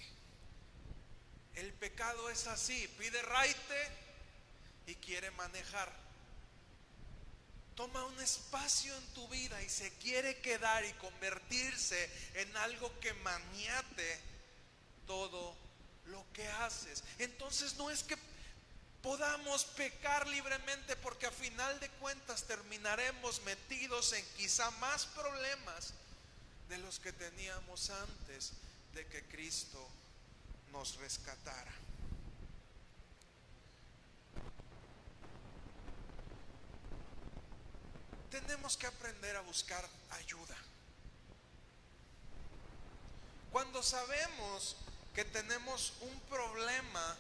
El 1.56 1.74
pecado 1.74 2.30
es 2.30 2.48
así, 2.48 2.88
pide 2.98 3.22
raite 3.22 3.88
y 4.88 4.96
quiere 4.96 5.32
manejar. 5.32 6.01
Toma 7.82 8.06
un 8.06 8.22
espacio 8.22 8.96
en 8.96 9.06
tu 9.16 9.28
vida 9.30 9.60
y 9.64 9.68
se 9.68 9.92
quiere 9.94 10.38
quedar 10.38 10.86
y 10.86 10.94
convertirse 10.94 12.12
en 12.36 12.56
algo 12.58 12.92
que 13.00 13.12
maniate 13.16 14.20
todo 15.08 15.56
lo 16.06 16.24
que 16.32 16.48
haces. 16.48 17.04
Entonces 17.18 17.78
no 17.78 17.90
es 17.90 18.04
que 18.04 18.16
podamos 19.02 19.66
pecar 19.66 20.28
libremente 20.28 20.96
porque 20.98 21.26
a 21.26 21.32
final 21.32 21.80
de 21.80 21.90
cuentas 21.90 22.44
terminaremos 22.44 23.42
metidos 23.46 24.14
en 24.14 24.24
quizá 24.38 24.70
más 24.74 25.08
problemas 25.08 25.96
de 26.70 26.78
los 26.78 27.00
que 27.00 27.14
teníamos 27.14 27.90
antes 27.90 28.54
de 28.94 29.08
que 29.08 29.24
Cristo 29.24 29.90
nos 30.72 30.98
rescatara. 30.98 31.74
Tenemos 38.32 38.78
que 38.78 38.88
aprender 38.88 39.36
a 39.36 39.42
buscar 39.42 39.86
ayuda. 40.12 40.56
Cuando 43.52 43.84
sabemos 43.84 44.78
que 45.14 45.26
tenemos 45.26 45.94
un 46.00 46.18
problema, 46.22 47.18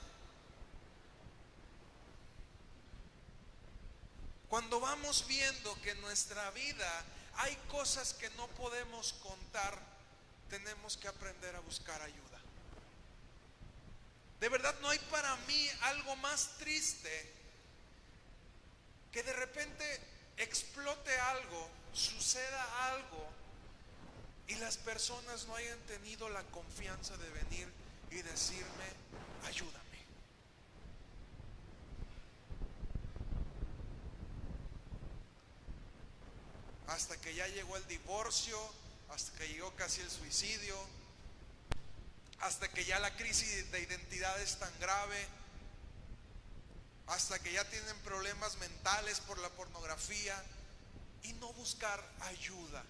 cuando 4.48 4.80
vamos 4.80 5.28
viendo 5.28 5.80
que 5.82 5.92
en 5.92 6.00
nuestra 6.00 6.50
vida 6.52 6.90
hay 7.36 7.58
cosas 7.70 8.14
que 8.14 8.30
no 8.32 8.48
podemos 8.48 9.12
contar, 9.22 9.78
tenemos 10.50 10.96
que 10.96 11.10
aprender 11.10 11.54
a 11.58 11.60
buscar 11.60 12.02
ayuda. 12.02 12.40
De 14.40 14.48
verdad 14.48 14.74
no 14.82 14.90
hay 14.90 15.00
para 15.00 15.36
mí 15.48 15.70
algo 15.82 16.16
más 16.16 16.58
triste 16.58 17.34
que 19.12 19.24
de 19.24 19.34
repente 19.34 20.00
explote 20.38 21.20
algo, 21.20 21.70
suceda 21.94 22.94
algo 22.94 23.30
y 24.48 24.56
las 24.56 24.78
personas 24.78 25.46
no 25.48 25.56
hayan 25.56 25.80
tenido 25.82 26.30
la 26.30 26.44
confianza 26.44 27.16
de 27.18 27.30
venir 27.30 27.68
y 28.12 28.22
decirme, 28.22 28.86
ayúdame. 29.48 29.80
Hasta 36.88 37.16
que 37.22 37.34
ya 37.34 37.48
llegó 37.48 37.78
el 37.78 37.88
divorcio, 37.88 38.60
hasta 39.10 39.38
que 39.38 39.48
llegó 39.48 39.74
casi 39.76 40.02
el 40.02 40.12
suicidio, 40.12 40.76
hasta 42.42 42.68
que 42.70 42.84
ya 42.84 43.00
la 43.00 43.16
crisis 43.16 43.72
de 43.72 43.82
identidad 43.82 44.42
es 44.42 44.60
tan 44.60 44.72
grave, 44.80 45.28
hasta 47.12 47.40
que 47.40 47.52
ya 47.52 47.66
tienen 47.66 47.98
problemas 48.00 48.56
mentales 48.58 49.20
por 49.20 49.38
la 49.40 49.50
pornografía 49.50 50.42
y 51.24 51.34
no 51.34 51.52
buscar 51.54 52.02
ayuda. 52.22 52.84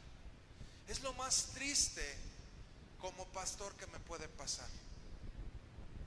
Es 0.88 1.02
lo 1.02 1.12
más 1.14 1.48
triste 1.56 2.18
como 3.00 3.26
pastor 3.30 3.74
que 3.78 3.88
me 3.88 4.00
puede 4.00 4.28
pasar. 4.28 4.70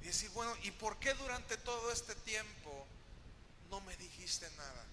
Y 0.00 0.06
decir, 0.06 0.30
bueno, 0.30 0.54
¿y 0.62 0.71
por 0.71 0.97
qué 0.99 1.12
durante 1.14 1.56
todo 1.56 1.90
este 1.90 2.14
tiempo 2.14 2.87
no 3.68 3.80
me 3.80 3.97
dijiste 3.97 4.49
nada? 4.59 4.85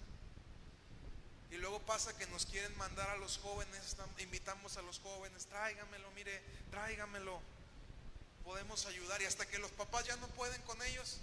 Y 1.52 1.58
luego 1.58 1.78
pasa 1.82 2.16
que 2.16 2.26
nos 2.26 2.44
quieren 2.44 2.76
mandar 2.76 3.08
a 3.08 3.18
los 3.18 3.38
jóvenes, 3.38 3.96
invitamos 4.18 4.78
a 4.78 4.82
los 4.82 4.98
jóvenes, 4.98 5.46
tráigamelo, 5.46 6.10
mire, 6.12 6.42
tráigamelo. 6.70 7.40
Podemos 8.42 8.84
ayudar 8.86 9.22
y 9.22 9.26
hasta 9.26 9.46
que 9.46 9.58
los 9.58 9.70
papás 9.70 10.06
ya 10.06 10.16
no 10.16 10.26
pueden 10.28 10.60
con 10.62 10.82
ellos, 10.82 11.20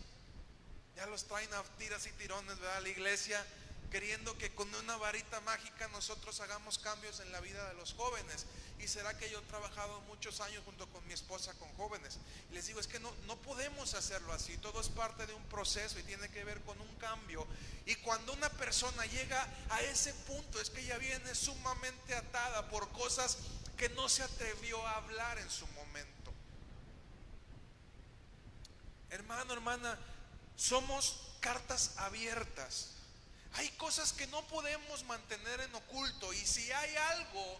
ya 0.96 1.05
los 1.05 1.25
traen 1.25 1.53
a 1.53 1.63
tiras 1.77 2.05
y 2.05 2.12
tirones, 2.13 2.60
¿verdad? 2.60 2.81
La 2.81 2.89
iglesia 2.89 3.46
queriendo 3.89 4.38
que 4.38 4.53
con 4.53 4.74
una 4.75 4.98
varita 4.98 5.41
mágica 5.41 5.88
nosotros 5.89 6.39
hagamos 6.41 6.77
cambios 6.77 7.19
en 7.19 7.31
la 7.31 7.39
vida 7.41 7.67
de 7.67 7.74
los 7.75 7.93
jóvenes. 7.93 8.46
Y 8.79 8.88
será 8.88 9.17
que 9.17 9.29
yo 9.29 9.39
he 9.39 9.43
trabajado 9.43 10.00
muchos 10.01 10.39
años 10.39 10.63
junto 10.63 10.88
con 10.89 11.05
mi 11.08 11.13
esposa 11.13 11.53
con 11.55 11.67
jóvenes. 11.74 12.17
Y 12.50 12.53
les 12.53 12.67
digo, 12.67 12.79
es 12.79 12.88
que 12.88 13.00
no, 13.00 13.12
no 13.25 13.36
podemos 13.38 13.93
hacerlo 13.93 14.31
así. 14.31 14.58
Todo 14.58 14.79
es 14.79 14.89
parte 14.89 15.25
de 15.27 15.34
un 15.34 15.43
proceso 15.46 16.00
y 16.00 16.03
tiene 16.03 16.29
que 16.29 16.43
ver 16.43 16.62
con 16.62 16.79
un 16.79 16.96
cambio. 16.96 17.46
Y 17.86 17.96
cuando 17.96 18.34
una 18.34 18.50
persona 18.50 19.05
llega 19.05 19.46
a 19.69 19.81
ese 19.81 20.13
punto, 20.13 20.62
es 20.62 20.69
que 20.69 20.86
ya 20.86 20.98
viene 20.98 21.36
sumamente 21.36 22.15
atada 22.15 22.69
por 22.69 22.89
cosas 22.91 23.38
que 23.75 23.89
no 23.89 24.08
se 24.08 24.24
atrevió 24.24 24.86
a 24.88 24.98
hablar 24.98 25.39
en 25.39 25.50
su 25.50 25.67
momento. 25.67 26.34
Hermano, 29.10 29.54
hermana, 29.54 29.97
somos 30.60 31.22
cartas 31.39 31.91
abiertas 31.98 32.89
hay 33.54 33.69
cosas 33.72 34.13
que 34.13 34.28
no 34.28 34.45
podemos 34.48 35.04
mantener 35.06 35.62
en 35.62 35.74
oculto 35.76 36.32
y 36.34 36.45
si 36.45 36.72
hay 36.72 36.95
algo 36.95 37.60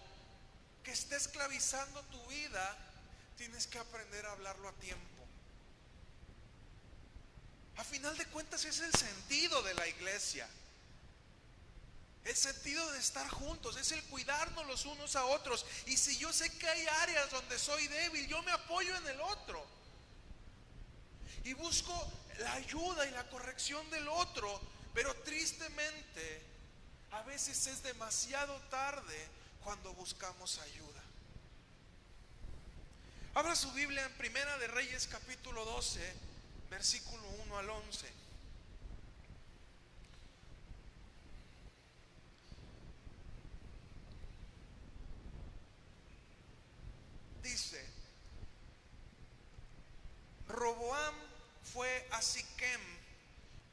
que 0.84 0.92
esté 0.92 1.16
esclavizando 1.16 2.02
tu 2.04 2.24
vida, 2.28 2.78
tienes 3.38 3.68
que 3.68 3.80
aprender 3.80 4.26
a 4.26 4.32
hablarlo 4.34 4.70
a 4.70 4.74
tiempo. 4.74 5.06
A 7.78 7.84
final 7.84 8.16
de 8.18 8.26
cuentas 8.28 8.66
es 8.66 8.80
el 8.80 8.94
sentido 8.94 9.62
de 9.64 9.74
la 9.74 9.88
iglesia. 9.88 10.48
El 12.26 12.36
sentido 12.36 12.92
de 12.92 13.00
estar 13.00 13.28
juntos 13.30 13.78
es 13.78 13.92
el 13.92 14.04
cuidarnos 14.06 14.68
los 14.68 14.86
unos 14.86 15.16
a 15.16 15.26
otros. 15.26 15.66
Y 15.86 15.98
si 15.98 16.18
yo 16.18 16.32
sé 16.34 16.56
que 16.58 16.68
hay 16.68 16.86
áreas 16.88 17.32
donde 17.32 17.58
soy 17.58 17.88
débil, 17.88 18.28
yo 18.28 18.44
me 18.44 18.52
apoyo 18.52 18.96
en 18.98 19.08
el 19.08 19.22
otro. 19.22 19.66
Y 21.44 21.54
busco 21.54 21.94
la 22.40 22.54
ayuda 22.54 23.08
y 23.08 23.12
la 23.12 23.28
corrección 23.30 23.90
del 23.90 24.08
otro 24.08 24.62
pero 24.94 25.14
tristemente, 25.24 26.42
a 27.12 27.22
veces 27.24 27.68
es 27.68 27.84
demasiado 27.84 28.60
tarde 28.70 29.28
cuando 29.64 29.94
buscamos 29.94 30.60
ayuda. 30.60 31.02
Abra 33.36 33.56
su 33.56 33.72
Biblia 33.72 34.06
en 34.06 34.14
Primera 34.14 34.58
de 34.58 34.68
Reyes 34.68 35.08
capítulo 35.08 35.64
12, 35.66 36.02
versículo 36.70 37.24
1 37.46 37.58
al 37.58 37.70
11. 37.70 38.12
Dice, 47.42 47.90
Roboam 50.48 51.29
fue 51.74 52.08
a 52.12 52.22
Siquem 52.22 52.82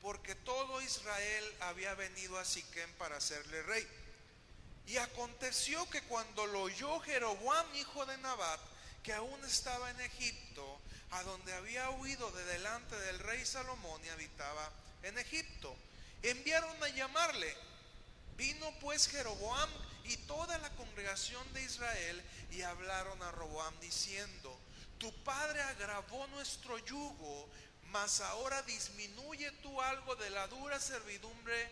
porque 0.03 0.35
todo 0.37 0.81
Israel 0.83 1.55
había 1.61 1.95
venido 1.95 2.39
a 2.39 2.45
Siquem 2.45 2.91
para 2.93 3.17
hacerle 3.17 3.63
rey. 3.65 3.87
Y 4.87 4.99
aconteció 4.99 5.89
que 5.91 6.03
cuando 6.03 6.47
lo 6.47 6.63
oyó 6.63 7.01
Jeroboam, 7.01 7.67
hijo 7.75 8.07
de 8.07 8.17
Nabat, 8.19 8.61
que 9.03 9.13
aún 9.13 9.45
estaba 9.45 9.91
en 9.91 10.01
Egipto, 10.01 10.81
a 11.11 11.23
donde 11.25 11.53
había 11.55 11.91
huido 11.91 12.31
de 12.31 12.45
delante 12.45 12.97
del 12.97 13.19
rey 13.19 13.45
Salomón 13.45 14.01
y 14.05 14.09
habitaba 14.09 14.71
en 15.03 15.19
Egipto, 15.19 15.75
enviaron 16.23 16.83
a 16.85 16.89
llamarle. 16.91 17.53
Vino 18.37 18.71
pues 18.81 19.09
Jeroboam 19.09 19.71
y 20.05 20.17
toda 20.19 20.59
la 20.59 20.71
congregación 20.77 21.53
de 21.53 21.63
Israel 21.63 22.23
y 22.53 22.63
hablaron 22.63 23.21
a 23.23 23.33
Roboam 23.33 23.75
diciendo, 23.81 24.57
tu 24.99 25.13
padre 25.25 25.63
agravó 25.63 26.27
nuestro 26.29 26.79
yugo 26.79 27.49
mas 27.97 28.21
ahora 28.21 28.61
disminuye 28.61 29.51
tú 29.63 29.81
algo 29.81 30.15
de 30.17 30.29
la 30.29 30.47
dura 30.49 30.79
servidumbre 30.79 31.71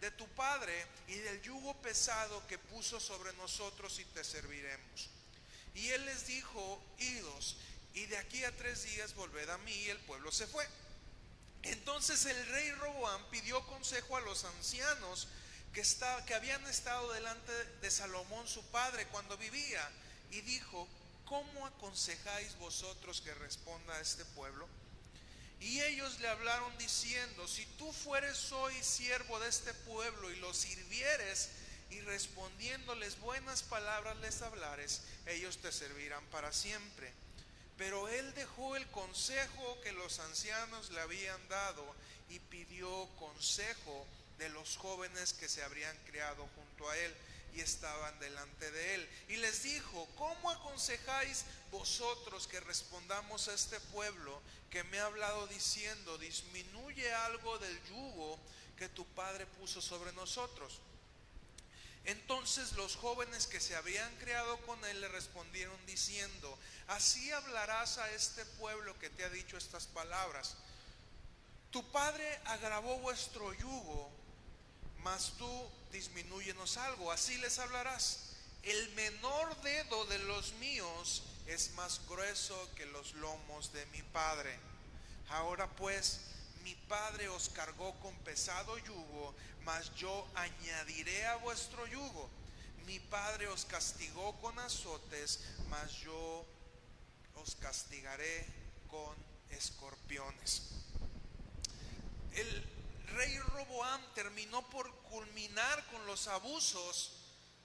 de 0.00 0.12
tu 0.12 0.24
padre 0.28 0.86
y 1.08 1.16
del 1.16 1.42
yugo 1.42 1.74
pesado 1.82 2.46
que 2.46 2.58
puso 2.58 3.00
sobre 3.00 3.32
nosotros 3.32 3.98
y 3.98 4.04
te 4.04 4.22
serviremos. 4.22 5.08
Y 5.74 5.88
él 5.88 6.04
les 6.04 6.28
dijo, 6.28 6.80
idos, 6.98 7.56
y 7.92 8.06
de 8.06 8.16
aquí 8.18 8.44
a 8.44 8.56
tres 8.56 8.84
días 8.84 9.16
volved 9.16 9.50
a 9.50 9.58
mí, 9.58 9.72
y 9.72 9.90
el 9.90 9.98
pueblo 9.98 10.30
se 10.30 10.46
fue. 10.46 10.64
Entonces 11.64 12.24
el 12.26 12.46
rey 12.46 12.70
Roboam 12.70 13.28
pidió 13.30 13.66
consejo 13.66 14.16
a 14.16 14.20
los 14.20 14.44
ancianos 14.44 15.26
que, 15.72 15.82
que 16.28 16.34
habían 16.36 16.64
estado 16.66 17.12
delante 17.14 17.52
de 17.80 17.90
Salomón 17.90 18.46
su 18.46 18.64
padre 18.66 19.08
cuando 19.08 19.36
vivía, 19.36 19.90
y 20.30 20.40
dijo, 20.42 20.86
¿cómo 21.24 21.66
aconsejáis 21.66 22.56
vosotros 22.58 23.20
que 23.22 23.34
responda 23.34 23.96
a 23.96 24.00
este 24.00 24.24
pueblo? 24.36 24.68
Y 25.60 25.80
ellos 25.80 26.20
le 26.20 26.28
hablaron 26.28 26.76
diciendo, 26.78 27.48
si 27.48 27.64
tú 27.78 27.92
fueres 27.92 28.52
hoy 28.52 28.74
siervo 28.82 29.40
de 29.40 29.48
este 29.48 29.72
pueblo 29.72 30.30
y 30.30 30.36
los 30.36 30.56
sirvieres 30.56 31.50
y 31.90 32.00
respondiéndoles 32.00 33.18
buenas 33.20 33.62
palabras 33.62 34.16
les 34.18 34.42
hablares, 34.42 35.02
ellos 35.26 35.58
te 35.58 35.72
servirán 35.72 36.24
para 36.26 36.52
siempre. 36.52 37.12
Pero 37.76 38.08
él 38.08 38.34
dejó 38.34 38.76
el 38.76 38.86
consejo 38.88 39.80
que 39.82 39.92
los 39.92 40.18
ancianos 40.20 40.90
le 40.90 41.00
habían 41.00 41.48
dado 41.48 41.84
y 42.28 42.38
pidió 42.38 43.08
consejo 43.18 44.06
de 44.38 44.48
los 44.50 44.76
jóvenes 44.76 45.32
que 45.32 45.48
se 45.48 45.62
habrían 45.62 45.96
criado 46.04 46.48
junto 46.56 46.90
a 46.90 46.96
él 46.98 47.14
y 47.54 47.60
estaban 47.60 48.18
delante 48.18 48.70
de 48.70 48.94
él. 48.94 49.08
Y 49.28 49.36
les 49.36 49.62
dijo, 49.62 50.08
¿cómo 50.16 50.50
aconsejáis 50.50 51.44
vosotros 51.70 52.46
que 52.46 52.60
respondamos 52.60 53.48
a 53.48 53.54
este 53.54 53.78
pueblo 53.80 54.40
que 54.70 54.84
me 54.84 54.98
ha 54.98 55.06
hablado 55.06 55.46
diciendo, 55.46 56.18
disminuye 56.18 57.12
algo 57.14 57.58
del 57.58 57.80
yugo 57.84 58.38
que 58.76 58.88
tu 58.88 59.06
padre 59.14 59.46
puso 59.46 59.80
sobre 59.80 60.12
nosotros? 60.12 60.80
Entonces 62.04 62.72
los 62.72 62.96
jóvenes 62.96 63.46
que 63.46 63.60
se 63.60 63.76
habían 63.76 64.14
criado 64.16 64.58
con 64.66 64.84
él 64.84 65.00
le 65.00 65.08
respondieron 65.08 65.86
diciendo, 65.86 66.58
así 66.88 67.30
hablarás 67.30 67.96
a 67.98 68.10
este 68.10 68.44
pueblo 68.44 68.98
que 68.98 69.10
te 69.10 69.24
ha 69.24 69.30
dicho 69.30 69.56
estas 69.56 69.86
palabras. 69.86 70.56
Tu 71.70 71.82
padre 71.90 72.40
agravó 72.44 72.98
vuestro 72.98 73.54
yugo, 73.54 74.10
mas 75.02 75.32
tú 75.38 75.70
disminúyenos 75.94 76.76
algo, 76.76 77.12
así 77.12 77.38
les 77.38 77.58
hablarás. 77.60 78.18
el 78.64 78.88
menor 78.94 79.60
dedo 79.62 80.06
de 80.06 80.18
los 80.20 80.54
míos 80.54 81.22
es 81.46 81.72
más 81.74 82.00
grueso 82.08 82.56
que 82.74 82.86
los 82.86 83.12
lomos 83.14 83.72
de 83.72 83.86
mi 83.86 84.02
padre. 84.02 84.58
Ahora 85.28 85.68
pues, 85.76 86.20
mi 86.64 86.74
padre 86.74 87.28
os 87.28 87.48
cargó 87.50 87.94
con 88.00 88.14
pesado 88.20 88.76
yugo, 88.78 89.34
mas 89.64 89.94
yo 89.94 90.26
añadiré 90.34 91.26
a 91.26 91.36
vuestro 91.36 91.86
yugo. 91.86 92.28
Mi 92.86 92.98
padre 92.98 93.46
os 93.48 93.64
castigó 93.64 94.34
con 94.40 94.58
azotes, 94.58 95.40
mas 95.68 95.92
yo 95.92 96.44
os 97.36 97.54
castigaré 97.56 98.46
con 98.88 99.14
escorpiones. 99.50 100.70
El 102.32 102.83
rey 103.08 103.38
Roboam 103.38 104.00
terminó 104.14 104.62
por 104.70 104.90
culminar 105.02 105.84
con 105.86 106.06
los 106.06 106.26
abusos 106.28 107.12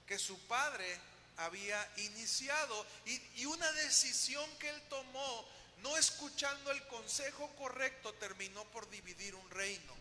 que 0.06 0.18
su 0.18 0.38
padre 0.46 0.98
había 1.38 1.92
iniciado 1.98 2.86
y, 3.06 3.20
y, 3.36 3.46
una 3.46 3.70
decisión 3.72 4.44
que 4.58 4.68
él 4.68 4.82
tomó, 4.88 5.44
no 5.82 5.96
escuchando 5.96 6.70
el 6.70 6.86
consejo 6.88 7.48
correcto, 7.56 8.12
terminó 8.14 8.64
por 8.66 8.88
dividir 8.90 9.34
un 9.34 9.50
reino. 9.50 9.94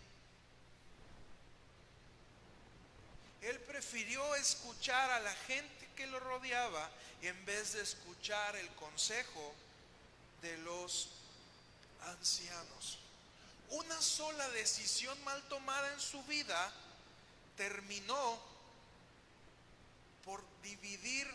Él 3.41 3.57
prefirió 3.61 4.35
escuchar 4.35 5.09
a 5.11 5.19
la 5.21 5.33
gente 5.47 5.87
que 5.95 6.07
lo 6.07 6.19
rodeaba 6.19 6.89
en 7.21 7.45
vez 7.45 7.73
de 7.73 7.81
escuchar 7.81 8.55
el 8.55 8.67
consejo 8.69 9.53
de 10.41 10.57
los 10.59 11.09
ancianos. 12.05 12.99
Una 13.69 14.01
sola 14.01 14.49
decisión 14.49 15.21
mal 15.23 15.41
tomada 15.43 15.93
en 15.93 15.99
su 15.99 16.23
vida 16.23 16.73
terminó 17.55 18.39
por 20.25 20.43
dividir 20.63 21.27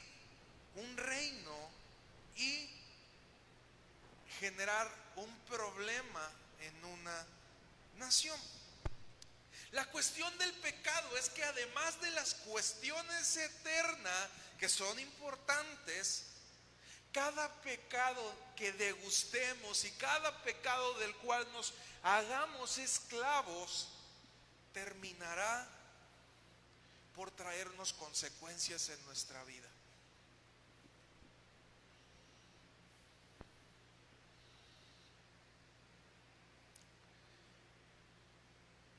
un 0.76 0.96
reino 0.96 1.70
y 2.36 2.68
generar 4.40 4.90
un 5.16 5.32
problema 5.48 6.30
en 6.60 6.84
una 6.84 7.26
nación. 7.98 8.38
La 9.70 9.84
cuestión 9.86 10.36
del 10.38 10.52
pecado 10.54 11.16
es 11.16 11.30
que 11.30 11.44
además 11.44 12.00
de 12.00 12.10
las 12.12 12.34
cuestiones 12.34 13.36
eternas 13.36 14.28
que 14.58 14.68
son 14.68 14.98
importantes, 14.98 16.24
cada 17.14 17.48
pecado 17.62 18.34
que 18.56 18.72
degustemos 18.72 19.84
y 19.84 19.90
cada 19.92 20.42
pecado 20.42 20.98
del 20.98 21.14
cual 21.18 21.46
nos 21.52 21.72
hagamos 22.02 22.76
esclavos 22.78 23.88
terminará 24.72 25.68
por 27.14 27.30
traernos 27.30 27.92
consecuencias 27.92 28.88
en 28.88 29.02
nuestra 29.06 29.42
vida. 29.44 29.68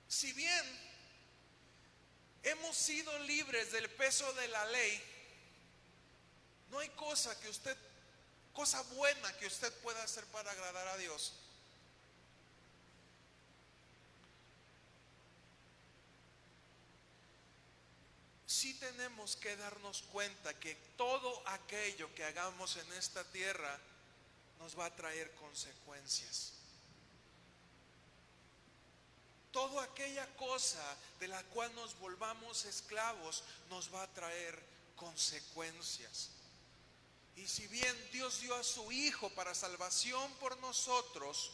Si 0.08 0.32
bien 0.32 0.65
hemos 2.43 2.78
sido 2.78 3.19
libres 3.19 3.73
del 3.73 3.89
peso 3.89 4.32
de 4.36 4.47
la 4.47 4.65
ley, 4.67 5.04
no 6.71 6.80
hay 6.80 6.88
cosa 6.91 7.38
que 7.41 7.49
usted, 7.49 7.78
cosa 8.56 8.82
buena 8.84 9.38
que 9.38 9.48
usted 9.48 9.72
pueda 9.84 10.02
hacer 10.02 10.26
para 10.28 10.50
agradar 10.50 10.88
a 10.88 10.98
Dios. 10.98 11.34
Sí 18.48 18.74
tenemos 18.76 19.36
que 19.36 19.56
darnos 19.58 20.04
cuenta 20.04 20.58
que 20.60 20.74
todo 20.96 21.44
aquello 21.50 22.13
que 22.15 22.24
hagamos 22.24 22.78
en 22.78 22.94
esta 22.94 23.24
tierra 23.26 23.78
nos 24.60 24.80
va 24.80 24.86
a 24.86 24.96
traer 24.96 25.30
consecuencias. 25.36 26.54
Toda 29.52 29.84
aquella 29.84 30.26
cosa 30.38 30.98
de 31.20 31.28
la 31.28 31.44
cual 31.44 31.74
nos 31.76 31.98
volvamos 32.00 32.65
esclavos 32.65 33.44
nos 33.70 33.94
va 33.94 34.04
a 34.04 34.13
traer 34.13 34.58
consecuencias. 34.96 36.30
Y 37.36 37.48
si 37.48 37.67
bien 37.67 37.95
Dios 38.12 38.41
dio 38.41 38.56
a 38.56 38.63
su 38.63 38.91
Hijo 38.91 39.30
para 39.32 39.54
salvación 39.54 40.32
por 40.36 40.58
nosotros, 40.60 41.52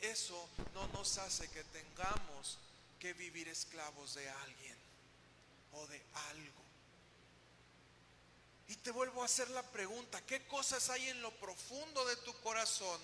eso 0.00 0.48
no 0.74 0.88
nos 0.88 1.18
hace 1.18 1.48
que 1.50 1.62
tengamos 1.64 2.58
que 2.98 3.12
vivir 3.12 3.48
esclavos 3.48 4.14
de 4.14 4.28
alguien 4.28 4.76
o 5.72 5.86
de 5.86 6.02
algo. 6.30 6.62
Y 8.68 8.76
te 8.76 8.90
vuelvo 8.90 9.22
a 9.22 9.26
hacer 9.26 9.50
la 9.50 9.62
pregunta, 9.62 10.24
¿qué 10.26 10.46
cosas 10.46 10.88
hay 10.88 11.08
en 11.08 11.20
lo 11.22 11.30
profundo 11.38 12.04
de 12.06 12.16
tu 12.16 12.32
corazón 12.40 13.00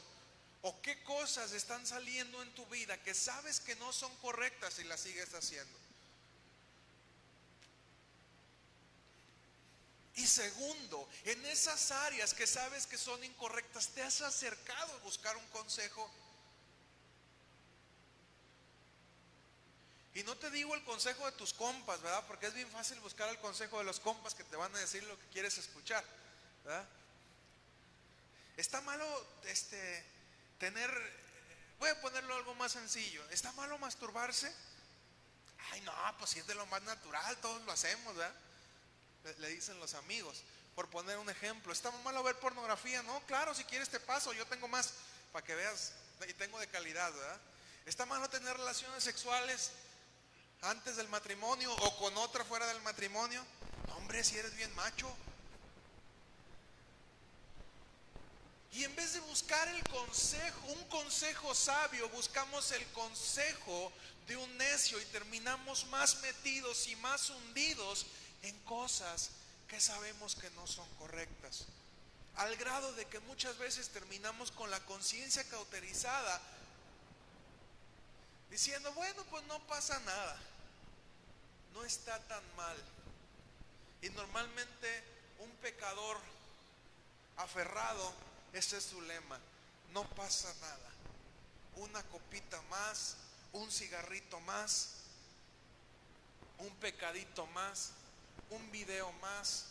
¿O 0.63 0.81
qué 0.83 1.03
cosas 1.05 1.53
están 1.53 1.87
saliendo 1.87 2.43
en 2.43 2.53
tu 2.55 2.67
vida 2.67 3.01
que 3.03 3.15
sabes 3.15 3.61
que 3.61 3.77
no 3.77 3.93
son 3.93 4.15
correctas 4.17 4.79
y 4.81 4.85
las 4.85 5.01
sigues 5.01 5.33
haciendo? 5.35 5.79
Y 10.19 10.27
segundo, 10.27 11.09
en 11.27 11.47
esas 11.47 11.93
áreas 11.93 12.35
que 12.35 12.45
sabes 12.45 12.89
que 12.89 12.99
son 12.99 13.23
incorrectas, 13.23 13.87
¿te 13.91 14.03
has 14.03 14.21
acercado 14.21 14.93
a 14.93 14.99
buscar 14.99 15.37
un 15.37 15.47
consejo? 15.51 16.11
Y 20.15 20.25
no 20.25 20.37
te 20.37 20.51
digo 20.51 20.75
el 20.75 20.83
consejo 20.83 21.25
de 21.25 21.31
tus 21.37 21.55
compas, 21.55 22.03
¿verdad? 22.03 22.25
Porque 22.27 22.47
es 22.47 22.55
bien 22.55 22.69
fácil 22.69 22.99
buscar 22.99 23.29
el 23.29 23.39
consejo 23.39 23.79
de 23.79 23.85
los 23.85 24.01
compas 24.01 24.35
que 24.35 24.43
te 24.43 24.57
van 24.57 24.75
a 24.75 24.81
decir 24.81 25.05
lo 25.05 25.17
que 25.21 25.29
quieres 25.29 25.57
escuchar, 25.57 26.05
¿verdad? 26.65 26.89
Está 28.57 28.81
malo 28.81 29.07
este 29.45 30.05
tener, 30.59 30.91
voy 31.79 31.91
a 31.91 32.01
ponerlo 32.01 32.35
algo 32.35 32.57
más 32.57 32.73
sencillo, 32.73 33.25
¿está 33.31 33.53
malo 33.53 33.79
masturbarse? 33.79 34.53
Ay, 35.71 35.81
no, 35.83 35.93
pues 36.19 36.31
si 36.31 36.41
es 36.41 36.47
de 36.49 36.57
lo 36.57 36.67
más 36.67 36.83
natural, 36.83 37.37
todos 37.37 37.63
lo 37.63 37.71
hacemos, 37.71 38.17
¿verdad? 38.17 38.35
Le, 39.25 39.49
dicen 39.49 39.79
los 39.79 39.95
amigos, 39.95 40.43
por 40.75 40.89
poner 40.89 41.19
un 41.19 41.29
ejemplo, 41.29 41.73
¿está 41.73 41.91
malo 41.91 42.23
ver 42.23 42.37
pornografía? 42.37 43.03
No, 43.03 43.21
claro, 43.27 43.55
si 43.55 43.65
quieres 43.65 43.89
te 43.89 44.01
paso, 44.01 44.33
yo 44.33 44.47
tengo 44.47 44.69
más 44.69 44.95
para 45.33 45.45
que 45.45 45.55
veas 45.55 45.93
y 46.29 46.33
tengo 46.35 46.59
de 46.59 46.69
calidad, 46.69 47.13
¿verdad? 47.13 47.41
¿Está 47.85 48.07
malo 48.07 48.29
tener 48.29 48.57
relaciones 48.57 49.03
sexuales 49.03 49.73
antes 50.63 50.97
del 50.97 51.09
matrimonio 51.09 51.73
o 51.75 51.97
con 51.99 52.17
otra 52.17 52.45
fuera 52.45 52.67
del 52.67 52.81
matrimonio? 52.83 53.45
hombre, 53.97 54.23
si 54.23 54.37
eres 54.39 54.55
bien 54.57 54.75
macho, 54.75 55.15
Y 58.79 58.85
en 58.85 58.95
vez 58.95 59.15
de 59.15 59.21
buscar 59.21 59.67
el 59.69 59.83
consejo, 59.85 60.67
un 60.69 60.85
consejo 60.85 61.53
sabio, 61.53 62.09
buscamos 62.11 62.71
el 62.71 62.87
consejo 62.93 63.93
de 64.29 64.37
un 64.37 64.57
necio 64.57 65.01
y 65.01 65.05
terminamos 65.07 65.87
más 65.87 66.21
metidos 66.21 66.87
y 66.87 66.95
más 66.97 67.29
hundidos 67.31 68.07
en 68.43 68.59
cosas 68.61 69.31
que 69.69 69.81
sabemos 69.81 70.35
que 70.35 70.51
no 70.51 70.67
son 70.67 70.89
correctas. 70.97 71.67
Al 72.37 72.57
grado 72.57 72.93
de 72.95 73.05
que 73.07 73.21
muchas 73.21 73.59
veces 73.59 73.89
terminamos 73.89 74.51
con 74.53 74.71
la 74.71 74.81
conciencia 74.87 75.45
cauterizada, 75.49 76.41
diciendo, 78.51 78.93
bueno, 78.93 79.25
pues 79.31 79.45
no 79.45 79.59
pasa 79.67 79.99
nada, 80.01 80.39
no 81.75 81.85
está 81.85 82.19
tan 82.29 82.57
mal. 82.57 82.77
Y 84.03 84.11
normalmente 84.11 85.03
un 85.41 85.51
pecador 85.57 86.19
aferrado 87.37 88.13
ese 88.53 88.79
es 88.79 88.85
su 88.85 89.01
lema. 89.03 89.39
No 89.93 90.09
pasa 90.11 90.53
nada. 90.61 90.91
Una 91.77 92.03
copita 92.05 92.61
más, 92.63 93.17
un 93.53 93.71
cigarrito 93.71 94.41
más, 94.41 94.95
un 96.59 96.75
pecadito 96.77 97.47
más, 97.49 97.93
un 98.51 98.71
video 98.71 99.13
más. 99.15 99.67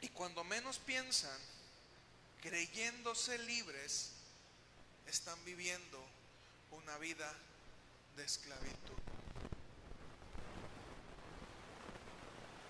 Y 0.00 0.08
cuando 0.08 0.44
menos 0.44 0.78
piensan, 0.78 1.38
creyéndose 2.42 3.38
libres, 3.38 4.12
están 5.06 5.42
viviendo 5.44 6.02
una 6.72 6.98
vida 6.98 7.32
de 8.16 8.24
esclavitud. 8.24 8.96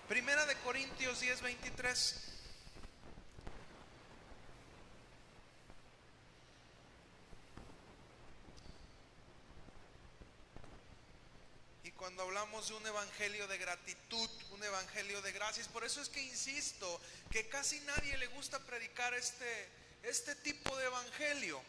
Primera 0.07 0.45
de 0.45 0.55
Corintios 0.59 1.19
10, 1.19 1.41
cuando 11.97 12.23
hablamos 12.23 12.69
de 12.69 12.75
un 12.75 12.87
evangelio 12.87 13.47
de 13.47 13.57
gratitud, 13.57 14.29
un 14.51 14.63
evangelio 14.63 15.21
de 15.21 15.31
gracias, 15.31 15.67
por 15.67 15.83
eso 15.83 16.01
es 16.01 16.09
que 16.09 16.21
insisto 16.21 17.01
que 17.31 17.49
casi 17.49 17.79
nadie 17.81 18.17
le 18.17 18.27
gusta 18.27 18.59
predicar 18.59 19.13
este, 19.13 19.67
este 20.03 20.35
tipo 20.35 20.75
de 20.77 20.85
evangelio. 20.85 21.61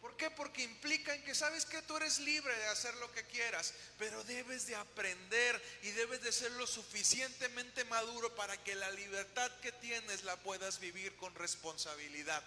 ¿Por 0.00 0.16
qué? 0.16 0.30
Porque 0.30 0.62
implican 0.62 1.20
que 1.22 1.34
sabes 1.34 1.64
que 1.64 1.82
tú 1.82 1.96
eres 1.96 2.20
libre 2.20 2.54
de 2.56 2.66
hacer 2.66 2.94
lo 2.96 3.10
que 3.12 3.24
quieras, 3.24 3.72
pero 3.98 4.22
debes 4.24 4.66
de 4.66 4.76
aprender 4.76 5.60
y 5.82 5.90
debes 5.92 6.22
de 6.22 6.32
ser 6.32 6.52
lo 6.52 6.66
suficientemente 6.66 7.84
maduro 7.84 8.34
para 8.34 8.62
que 8.62 8.74
la 8.74 8.90
libertad 8.92 9.50
que 9.62 9.72
tienes 9.72 10.24
la 10.24 10.36
puedas 10.36 10.78
vivir 10.80 11.16
con 11.16 11.34
responsabilidad. 11.34 12.42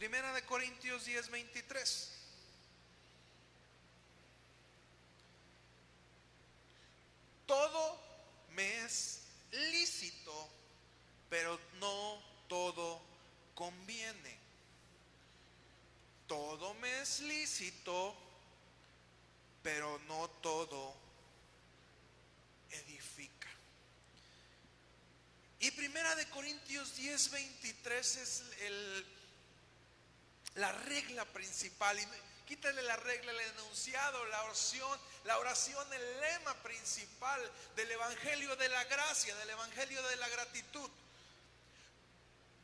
Primera 0.00 0.32
de 0.32 0.42
Corintios 0.46 1.04
10, 1.04 1.28
23. 1.28 2.10
Todo 7.44 8.00
me 8.52 8.82
es 8.86 9.20
lícito, 9.52 10.48
pero 11.28 11.60
no 11.80 12.18
todo 12.48 13.02
conviene. 13.54 14.38
Todo 16.26 16.72
me 16.76 17.02
es 17.02 17.20
lícito, 17.20 18.16
pero 19.62 19.98
no 20.08 20.30
todo 20.40 20.94
edifica. 22.70 23.50
Y 25.58 25.70
primera 25.72 26.14
de 26.14 26.26
Corintios 26.30 26.96
10, 26.96 27.30
23 27.32 28.16
es 28.16 28.44
el, 28.62 29.19
la 30.56 30.72
regla 30.72 31.24
principal. 31.26 31.98
Y 31.98 32.06
quítale 32.46 32.82
la 32.82 32.96
regla, 32.96 33.32
el 33.32 33.40
enunciado, 33.40 34.24
la 34.26 34.42
oración, 34.44 35.00
la 35.24 35.38
oración, 35.38 35.92
el 35.92 36.20
lema 36.20 36.54
principal 36.62 37.40
del 37.76 37.90
Evangelio 37.90 38.56
de 38.56 38.68
la 38.68 38.84
gracia, 38.84 39.34
del 39.36 39.50
Evangelio 39.50 40.02
de 40.02 40.16
la 40.16 40.28
gratitud. 40.28 40.90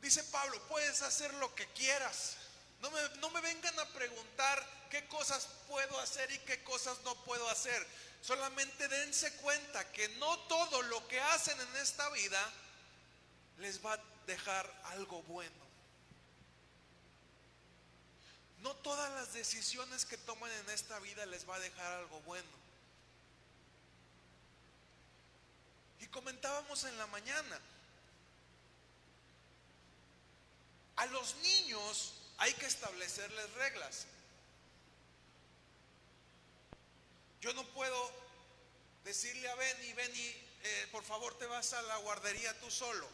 Dice 0.01 0.23
Pablo, 0.25 0.61
puedes 0.67 1.01
hacer 1.01 1.33
lo 1.35 1.53
que 1.55 1.65
quieras. 1.73 2.37
No 2.81 2.91
me, 2.91 3.01
no 3.19 3.29
me 3.31 3.41
vengan 3.41 3.79
a 3.79 3.85
preguntar 3.87 4.63
qué 4.89 5.07
cosas 5.07 5.47
puedo 5.67 5.99
hacer 5.99 6.31
y 6.31 6.39
qué 6.39 6.63
cosas 6.63 6.99
no 7.03 7.15
puedo 7.23 7.49
hacer. 7.49 7.85
Solamente 8.21 8.87
dense 8.87 9.31
cuenta 9.37 9.91
que 9.91 10.07
no 10.09 10.39
todo 10.41 10.81
lo 10.83 11.07
que 11.07 11.19
hacen 11.19 11.59
en 11.59 11.75
esta 11.77 12.09
vida 12.09 12.53
les 13.57 13.83
va 13.83 13.93
a 13.93 13.99
dejar 14.27 14.71
algo 14.85 15.21
bueno. 15.23 15.66
No 18.61 18.75
todas 18.77 19.11
las 19.13 19.33
decisiones 19.33 20.05
que 20.05 20.17
toman 20.17 20.51
en 20.51 20.69
esta 20.71 20.99
vida 20.99 21.25
les 21.25 21.47
va 21.47 21.55
a 21.55 21.59
dejar 21.59 21.93
algo 21.93 22.19
bueno. 22.21 22.49
Y 25.99 26.07
comentábamos 26.07 26.83
en 26.83 26.97
la 26.97 27.07
mañana, 27.07 27.59
a 30.95 31.05
los 31.07 31.35
niños 31.37 32.13
hay 32.37 32.53
que 32.53 32.65
establecerles 32.65 33.51
reglas. 33.53 34.05
Yo 37.41 37.53
no 37.53 37.63
puedo 37.67 38.11
decirle 39.03 39.47
a 39.49 39.55
Benny, 39.55 39.93
Benny, 39.93 40.47
eh, 40.63 40.87
por 40.91 41.03
favor 41.03 41.37
te 41.37 41.45
vas 41.45 41.73
a 41.73 41.81
la 41.83 41.97
guardería 41.97 42.59
tú 42.59 42.69
solo. 42.71 43.07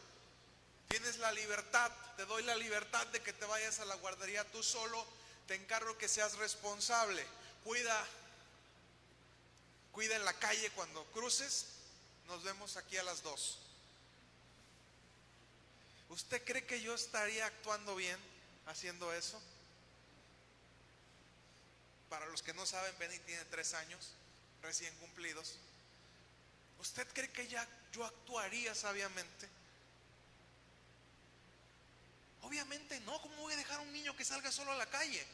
Tienes 0.88 1.18
la 1.18 1.32
libertad, 1.32 1.90
te 2.16 2.24
doy 2.26 2.42
la 2.42 2.56
libertad 2.56 3.06
de 3.08 3.20
que 3.22 3.32
te 3.32 3.44
vayas 3.46 3.80
a 3.80 3.84
la 3.84 3.94
guardería 3.96 4.44
tú 4.50 4.62
solo. 4.62 5.06
Te 5.46 5.54
encargo 5.54 5.96
que 5.98 6.08
seas 6.08 6.36
responsable. 6.36 7.24
Cuida, 7.64 8.06
cuida 9.92 10.16
en 10.16 10.24
la 10.24 10.32
calle 10.34 10.70
cuando 10.70 11.04
cruces. 11.12 11.66
Nos 12.26 12.42
vemos 12.42 12.76
aquí 12.76 12.96
a 12.96 13.02
las 13.02 13.22
dos. 13.22 13.58
¿Usted 16.08 16.42
cree 16.44 16.64
que 16.64 16.80
yo 16.80 16.94
estaría 16.94 17.46
actuando 17.46 17.96
bien 17.96 18.18
haciendo 18.66 19.12
eso? 19.12 19.40
Para 22.08 22.26
los 22.26 22.42
que 22.42 22.54
no 22.54 22.64
saben, 22.64 22.96
Benny 22.98 23.18
tiene 23.20 23.44
tres 23.46 23.74
años 23.74 24.12
recién 24.62 24.94
cumplidos. 24.96 25.56
¿Usted 26.78 27.06
cree 27.12 27.30
que 27.32 27.48
ya 27.48 27.66
yo 27.92 28.04
actuaría 28.04 28.74
sabiamente? 28.74 29.48
Obviamente 32.44 33.00
no, 33.00 33.20
¿cómo 33.20 33.36
voy 33.36 33.54
a 33.54 33.56
dejar 33.56 33.78
a 33.78 33.82
un 33.82 33.92
niño 33.92 34.16
que 34.16 34.24
salga 34.24 34.52
solo 34.52 34.72
a 34.72 34.76
la 34.76 34.86
calle? 34.86 35.26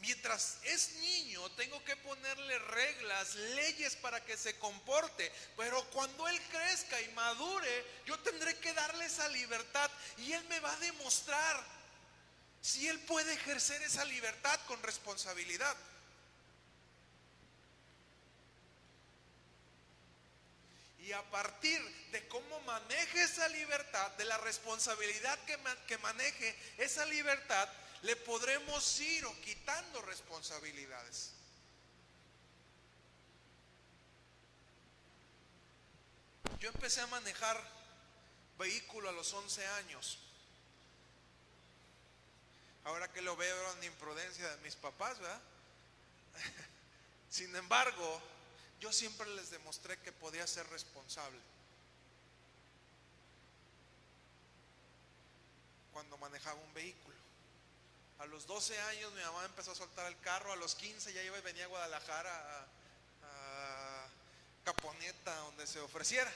Mientras 0.00 0.58
es 0.64 0.92
niño, 0.96 1.48
tengo 1.52 1.82
que 1.82 1.96
ponerle 1.96 2.58
reglas, 2.58 3.34
leyes 3.34 3.96
para 3.96 4.22
que 4.24 4.36
se 4.36 4.58
comporte. 4.58 5.32
Pero 5.56 5.82
cuando 5.90 6.28
él 6.28 6.40
crezca 6.50 7.00
y 7.00 7.08
madure, 7.08 7.84
yo 8.06 8.18
tendré 8.20 8.56
que 8.58 8.74
darle 8.74 9.06
esa 9.06 9.28
libertad 9.30 9.90
y 10.18 10.32
él 10.32 10.44
me 10.44 10.60
va 10.60 10.72
a 10.72 10.78
demostrar 10.78 11.64
si 12.60 12.86
él 12.86 13.00
puede 13.00 13.32
ejercer 13.32 13.80
esa 13.82 14.04
libertad 14.04 14.60
con 14.66 14.82
responsabilidad. 14.82 15.74
Y 21.06 21.12
a 21.12 21.22
partir 21.30 21.80
de 22.10 22.26
cómo 22.26 22.58
maneje 22.62 23.22
esa 23.22 23.48
libertad, 23.48 24.10
de 24.16 24.24
la 24.24 24.38
responsabilidad 24.38 25.38
que, 25.44 25.56
que 25.86 25.98
maneje 25.98 26.56
esa 26.78 27.04
libertad, 27.06 27.68
le 28.02 28.16
podremos 28.16 28.98
ir 28.98 29.24
o 29.24 29.40
quitando 29.40 30.02
responsabilidades. 30.02 31.30
Yo 36.58 36.70
empecé 36.70 37.00
a 37.02 37.06
manejar 37.06 37.62
vehículo 38.58 39.08
a 39.08 39.12
los 39.12 39.32
11 39.32 39.64
años. 39.64 40.18
Ahora 42.82 43.12
que 43.12 43.22
lo 43.22 43.36
veo 43.36 43.72
en 43.74 43.84
imprudencia 43.84 44.48
de 44.48 44.56
mis 44.62 44.74
papás, 44.74 45.20
¿verdad? 45.20 45.40
Sin 47.30 47.54
embargo, 47.54 48.22
yo 48.80 48.92
siempre 48.92 49.26
les 49.34 49.50
demostré 49.50 49.98
que 49.98 50.12
podía 50.12 50.46
ser 50.46 50.68
responsable. 50.68 51.40
Cuando 55.92 56.18
manejaba 56.18 56.60
un 56.60 56.74
vehículo. 56.74 57.16
A 58.18 58.26
los 58.26 58.46
12 58.46 58.78
años 58.80 59.12
mi 59.12 59.20
mamá 59.22 59.44
empezó 59.44 59.72
a 59.72 59.74
soltar 59.74 60.06
el 60.06 60.18
carro, 60.20 60.52
a 60.52 60.56
los 60.56 60.74
15 60.74 61.12
ya 61.12 61.22
iba 61.22 61.38
y 61.38 61.42
venía 61.42 61.64
a 61.64 61.68
Guadalajara 61.68 62.66
a, 63.22 64.08
Caponeta, 64.64 65.34
donde 65.36 65.66
se 65.66 65.78
ofreciera. 65.80 66.32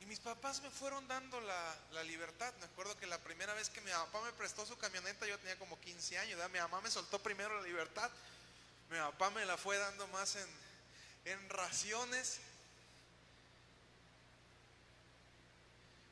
Y 0.00 0.06
mis 0.06 0.20
papás 0.20 0.62
me 0.62 0.70
fueron 0.70 1.06
dando 1.06 1.40
la, 1.40 2.02
libertad. 2.04 2.52
Me 2.60 2.64
acuerdo 2.64 2.96
que 2.98 3.06
la 3.06 3.18
primera 3.18 3.52
vez 3.54 3.68
que 3.68 3.80
mi 3.82 3.90
papá 3.90 4.20
me 4.22 4.32
prestó 4.32 4.64
su 4.64 4.76
camioneta 4.78 5.26
yo 5.26 5.38
tenía 5.38 5.58
como 5.58 5.78
15 5.80 6.18
años. 6.18 6.50
Mi 6.50 6.58
mamá 6.58 6.80
me 6.80 6.90
soltó 6.90 7.18
primero 7.22 7.54
la 7.60 7.62
libertad. 7.62 8.10
Mi 8.92 8.98
papá 8.98 9.30
me 9.30 9.46
la 9.46 9.56
fue 9.56 9.78
dando 9.78 10.06
más 10.08 10.36
en, 10.36 10.46
en 11.24 11.48
raciones. 11.48 12.40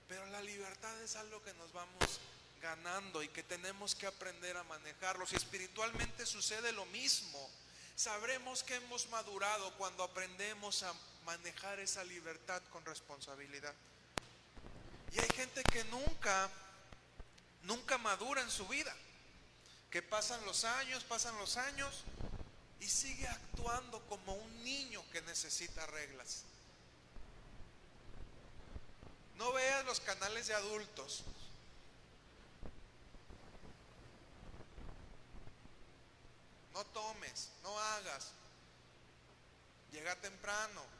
Pero 0.08 0.24
la 0.28 0.40
libertad 0.40 1.02
es 1.02 1.14
algo 1.16 1.42
que 1.42 1.52
nos 1.54 1.70
vamos 1.74 2.20
ganando 2.62 3.22
y 3.22 3.28
que 3.28 3.42
tenemos 3.42 3.94
que 3.94 4.06
aprender 4.06 4.56
a 4.56 4.64
manejarlo. 4.64 5.26
Si 5.26 5.36
espiritualmente 5.36 6.24
sucede 6.24 6.72
lo 6.72 6.86
mismo, 6.86 7.50
sabremos 7.96 8.62
que 8.62 8.76
hemos 8.76 9.10
madurado 9.10 9.74
cuando 9.74 10.02
aprendemos 10.02 10.82
a 10.82 10.94
manejar 11.26 11.80
esa 11.80 12.02
libertad 12.04 12.62
con 12.70 12.82
responsabilidad. 12.86 13.74
Y 15.12 15.20
hay 15.20 15.28
gente 15.34 15.62
que 15.64 15.84
nunca, 15.84 16.48
nunca 17.64 17.98
madura 17.98 18.40
en 18.40 18.50
su 18.50 18.66
vida, 18.68 18.96
que 19.90 20.00
pasan 20.00 20.42
los 20.46 20.64
años, 20.64 21.04
pasan 21.04 21.36
los 21.36 21.58
años 21.58 22.04
y 22.80 22.88
sigue 22.88 23.28
actuando 23.28 24.00
como 24.08 24.34
un 24.34 24.64
niño 24.64 25.02
que 25.12 25.20
necesita 25.22 25.86
reglas. 25.86 26.44
No 29.36 29.52
veas 29.52 29.84
los 29.84 30.00
canales 30.00 30.46
de 30.46 30.54
adultos. 30.54 31.24
No 36.74 36.84
tomes, 36.86 37.50
no 37.62 37.78
hagas. 37.78 38.32
Llega 39.92 40.14
temprano. 40.16 40.99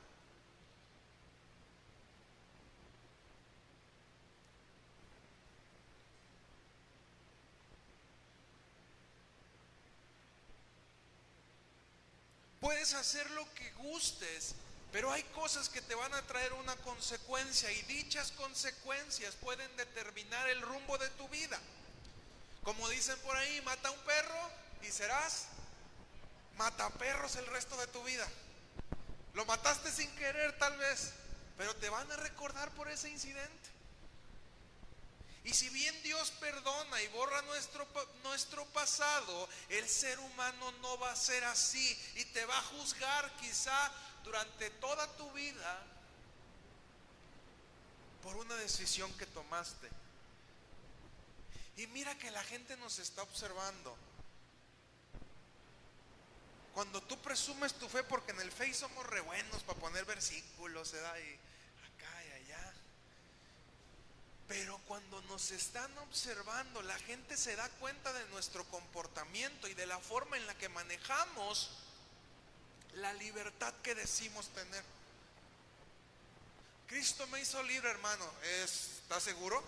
Puedes 12.61 12.93
hacer 12.95 13.29
lo 13.31 13.53
que 13.55 13.71
gustes, 13.73 14.55
pero 14.93 15.11
hay 15.11 15.23
cosas 15.35 15.69
que 15.69 15.81
te 15.81 15.95
van 15.95 16.13
a 16.13 16.23
traer 16.23 16.53
una 16.53 16.77
consecuencia 16.77 17.73
y 17.73 17.83
dichas 17.83 18.33
consecuencias 18.33 19.35
pueden 19.37 19.75
determinar 19.77 20.49
el 20.51 20.61
rumbo 20.61 20.99
de 20.99 21.09
tu 21.11 21.29
vida. 21.29 21.59
Como 22.63 22.89
dicen 22.91 23.19
por 23.21 23.35
ahí, 23.37 23.61
mata 23.63 23.91
un 23.91 24.01
perro 24.01 24.51
y 24.83 24.91
serás 24.91 25.47
mata 26.59 26.91
perros 26.91 27.37
el 27.37 27.47
resto 27.47 27.75
de 27.79 27.87
tu 27.87 28.03
vida. 28.05 28.29
Lo 29.33 29.47
mataste 29.47 29.91
sin 29.91 30.11
querer 30.17 30.59
tal 30.59 30.77
vez, 30.77 31.13
pero 31.57 31.75
te 31.77 31.89
van 31.89 32.11
a 32.13 32.17
recordar 32.17 32.71
por 32.73 32.91
ese 32.91 33.09
incidente. 33.09 33.71
Y 35.45 35.55
si 35.55 35.69
bien 35.71 36.03
Dios 36.03 36.31
perdona 36.33 37.01
y 37.03 37.09
borra 37.09 37.41
nuestro, 37.43 37.87
nuestro 38.23 38.65
pasado, 38.67 39.49
el 39.71 39.89
ser 39.89 40.19
humano 40.21 40.73
no 40.83 40.99
va 40.99 41.13
a 41.13 41.17
ser 41.17 41.45
así 41.45 41.99
y 42.17 42.25
te 42.27 42.45
va 42.45 42.59
a 42.59 42.63
juzgar 42.63 43.31
quizá 43.37 43.91
durante 44.23 44.69
toda 44.71 45.07
tu 45.17 45.31
vida 45.33 45.83
por 48.23 48.37
una 48.37 48.55
decisión 48.57 49.11
que 49.17 49.27
tomaste. 49.27 49.89
Y 51.77 51.87
mira 51.87 52.17
que 52.19 52.31
la 52.31 52.45
gente 52.45 52.77
nos 52.77 52.99
está 52.99 53.23
observando. 53.23 53.97
Cuando 56.75 57.01
tú 57.03 57.19
presumes 57.23 57.73
tu 57.75 57.89
fe, 57.89 58.05
porque 58.05 58.33
en 58.33 58.41
el 58.41 58.53
Face 58.53 58.75
somos 58.75 59.07
re 59.07 59.21
buenos 59.21 59.63
para 59.63 59.79
poner 59.79 60.05
versículos, 60.05 60.93
da 60.93 61.19
y. 61.19 61.39
Pero 64.51 64.81
cuando 64.89 65.23
nos 65.23 65.53
están 65.53 65.97
observando, 65.99 66.83
la 66.83 66.99
gente 66.99 67.37
se 67.37 67.55
da 67.55 67.69
cuenta 67.79 68.13
de 68.13 68.27
nuestro 68.31 68.65
comportamiento 68.65 69.69
y 69.69 69.75
de 69.75 69.87
la 69.87 70.01
forma 70.01 70.37
en 70.37 70.45
la 70.45 70.59
que 70.59 70.69
manejamos 70.69 71.71
la 72.95 73.13
libertad 73.13 73.73
que 73.85 73.95
decimos 73.95 74.49
tener. 74.49 74.83
Cristo 76.89 77.29
me 77.29 77.41
hizo 77.41 77.63
libre, 77.63 77.91
hermano. 77.91 78.29
¿Estás 78.65 79.23
seguro? 79.23 79.63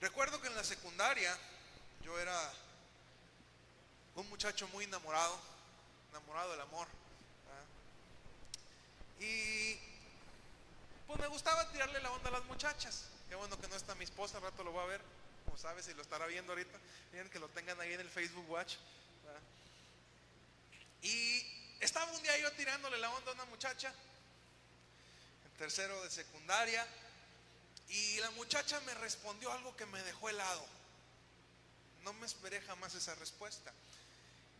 Recuerdo 0.00 0.40
que 0.40 0.48
en 0.48 0.56
la 0.56 0.64
secundaria 0.64 1.38
yo 2.02 2.18
era 2.18 2.52
un 4.16 4.28
muchacho 4.28 4.66
muy 4.72 4.86
enamorado, 4.86 5.38
enamorado 6.10 6.50
del 6.50 6.62
amor. 6.62 6.88
Y 9.20 9.78
pues 11.06 11.18
me 11.20 11.26
gustaba 11.28 11.70
tirarle 11.70 12.00
la 12.00 12.10
onda 12.10 12.28
a 12.28 12.32
las 12.32 12.44
muchachas. 12.44 13.04
Qué 13.28 13.34
bueno 13.34 13.60
que 13.60 13.68
no 13.68 13.76
está 13.76 13.94
mi 13.94 14.04
esposa, 14.04 14.36
al 14.38 14.44
rato 14.44 14.64
lo 14.64 14.72
voy 14.72 14.82
a 14.82 14.86
ver. 14.86 15.00
Como 15.44 15.56
sabes, 15.58 15.84
si 15.84 15.94
lo 15.94 16.02
estará 16.02 16.26
viendo 16.26 16.52
ahorita. 16.52 16.78
Miren 17.12 17.30
que 17.30 17.38
lo 17.38 17.48
tengan 17.48 17.80
ahí 17.80 17.92
en 17.92 18.00
el 18.00 18.10
Facebook 18.10 18.48
Watch. 18.50 18.76
Y 21.02 21.46
estaba 21.80 22.10
un 22.12 22.22
día 22.22 22.38
yo 22.38 22.50
tirándole 22.52 22.98
la 22.98 23.10
onda 23.10 23.30
a 23.30 23.34
una 23.34 23.44
muchacha, 23.44 23.92
en 25.44 25.58
tercero 25.58 26.02
de 26.02 26.10
secundaria, 26.10 26.86
y 27.88 28.18
la 28.20 28.30
muchacha 28.30 28.80
me 28.80 28.94
respondió 28.94 29.52
algo 29.52 29.76
que 29.76 29.84
me 29.86 30.02
dejó 30.02 30.30
helado. 30.30 30.64
No 32.04 32.14
me 32.14 32.26
esperé 32.26 32.62
jamás 32.62 32.94
esa 32.94 33.14
respuesta. 33.16 33.70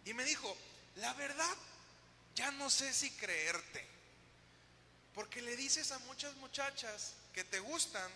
Y 0.05 0.13
me 0.13 0.25
dijo, 0.25 0.55
la 0.97 1.15
verdad, 1.15 1.57
ya 2.35 2.51
no 2.53 2.69
sé 2.69 2.93
si 2.93 3.11
creerte. 3.13 3.94
Porque 5.15 5.43
le 5.43 5.57
dices 5.57 5.93
a 5.93 5.99
muchas 6.01 6.35
muchachas 6.37 7.15
que 7.33 7.45
te 7.45 7.61
gustan 7.61 8.11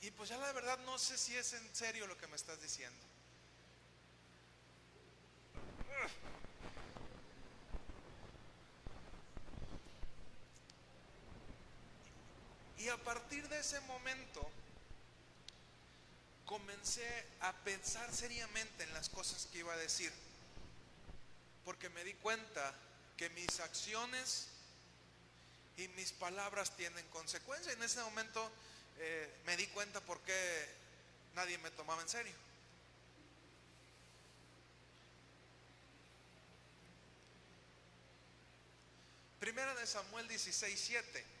y 0.00 0.10
pues 0.10 0.28
ya 0.28 0.38
la 0.38 0.52
verdad 0.52 0.78
no 0.80 0.98
sé 0.98 1.16
si 1.16 1.36
es 1.36 1.54
en 1.54 1.74
serio 1.74 2.06
lo 2.06 2.18
que 2.18 2.26
me 2.26 2.36
estás 2.36 2.60
diciendo. 2.60 3.00
Y 12.78 12.88
a 12.90 12.98
partir 12.98 13.48
de 13.48 13.60
ese 13.60 13.80
momento 13.80 14.46
comencé 16.44 17.26
a 17.40 17.52
pensar 17.64 18.12
seriamente 18.12 18.84
en 18.84 18.92
las 18.92 19.08
cosas 19.08 19.46
que 19.46 19.60
iba 19.60 19.72
a 19.72 19.78
decir. 19.78 20.12
Porque 21.64 21.88
me 21.88 22.04
di 22.04 22.12
cuenta 22.12 22.74
que 23.16 23.30
mis 23.30 23.58
acciones 23.60 24.48
y 25.76 25.88
mis 25.88 26.12
palabras 26.12 26.76
tienen 26.76 27.06
consecuencia. 27.08 27.72
En 27.72 27.82
ese 27.82 28.00
momento 28.02 28.50
eh, 28.98 29.30
me 29.46 29.56
di 29.56 29.66
cuenta 29.68 30.00
por 30.00 30.20
qué 30.20 30.68
nadie 31.34 31.58
me 31.58 31.70
tomaba 31.72 32.02
en 32.02 32.08
serio. 32.08 32.34
Primera 39.40 39.74
de 39.74 39.86
Samuel 39.86 40.26
16, 40.28 40.80
7. 40.80 41.33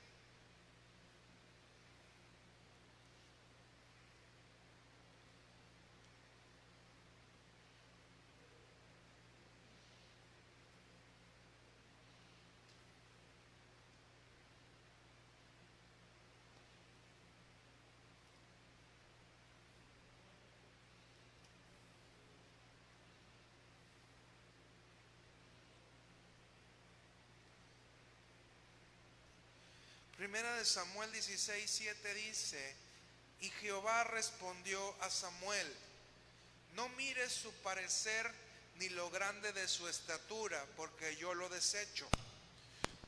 Primera 30.24 30.54
de 30.54 30.64
Samuel 30.64 31.12
16, 31.12 31.70
7 31.70 32.14
dice, 32.14 32.76
y 33.40 33.50
Jehová 33.60 34.04
respondió 34.04 34.96
a 35.02 35.10
Samuel, 35.10 35.70
no 36.72 36.88
mires 36.88 37.30
su 37.30 37.52
parecer 37.56 38.32
ni 38.76 38.88
lo 38.88 39.10
grande 39.10 39.52
de 39.52 39.68
su 39.68 39.86
estatura, 39.86 40.64
porque 40.78 41.14
yo 41.16 41.34
lo 41.34 41.50
desecho. 41.50 42.08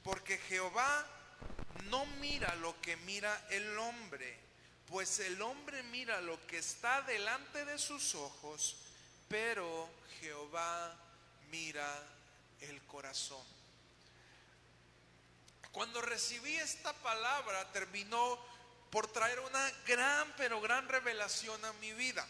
Porque 0.04 0.36
Jehová 0.36 1.06
no 1.88 2.04
mira 2.20 2.54
lo 2.56 2.78
que 2.82 2.98
mira 2.98 3.46
el 3.48 3.78
hombre, 3.78 4.38
pues 4.86 5.18
el 5.20 5.40
hombre 5.40 5.82
mira 5.84 6.20
lo 6.20 6.46
que 6.46 6.58
está 6.58 7.00
delante 7.00 7.64
de 7.64 7.78
sus 7.78 8.14
ojos, 8.14 8.76
pero 9.26 9.88
Jehová 10.20 10.94
mira 11.50 11.90
el 12.60 12.78
corazón. 12.82 13.55
Cuando 15.76 16.00
recibí 16.00 16.56
esta 16.56 16.94
palabra 16.94 17.70
terminó 17.70 18.38
por 18.90 19.12
traer 19.12 19.38
una 19.40 19.70
gran, 19.86 20.34
pero 20.38 20.58
gran 20.58 20.88
revelación 20.88 21.62
a 21.66 21.72
mi 21.74 21.92
vida. 21.92 22.26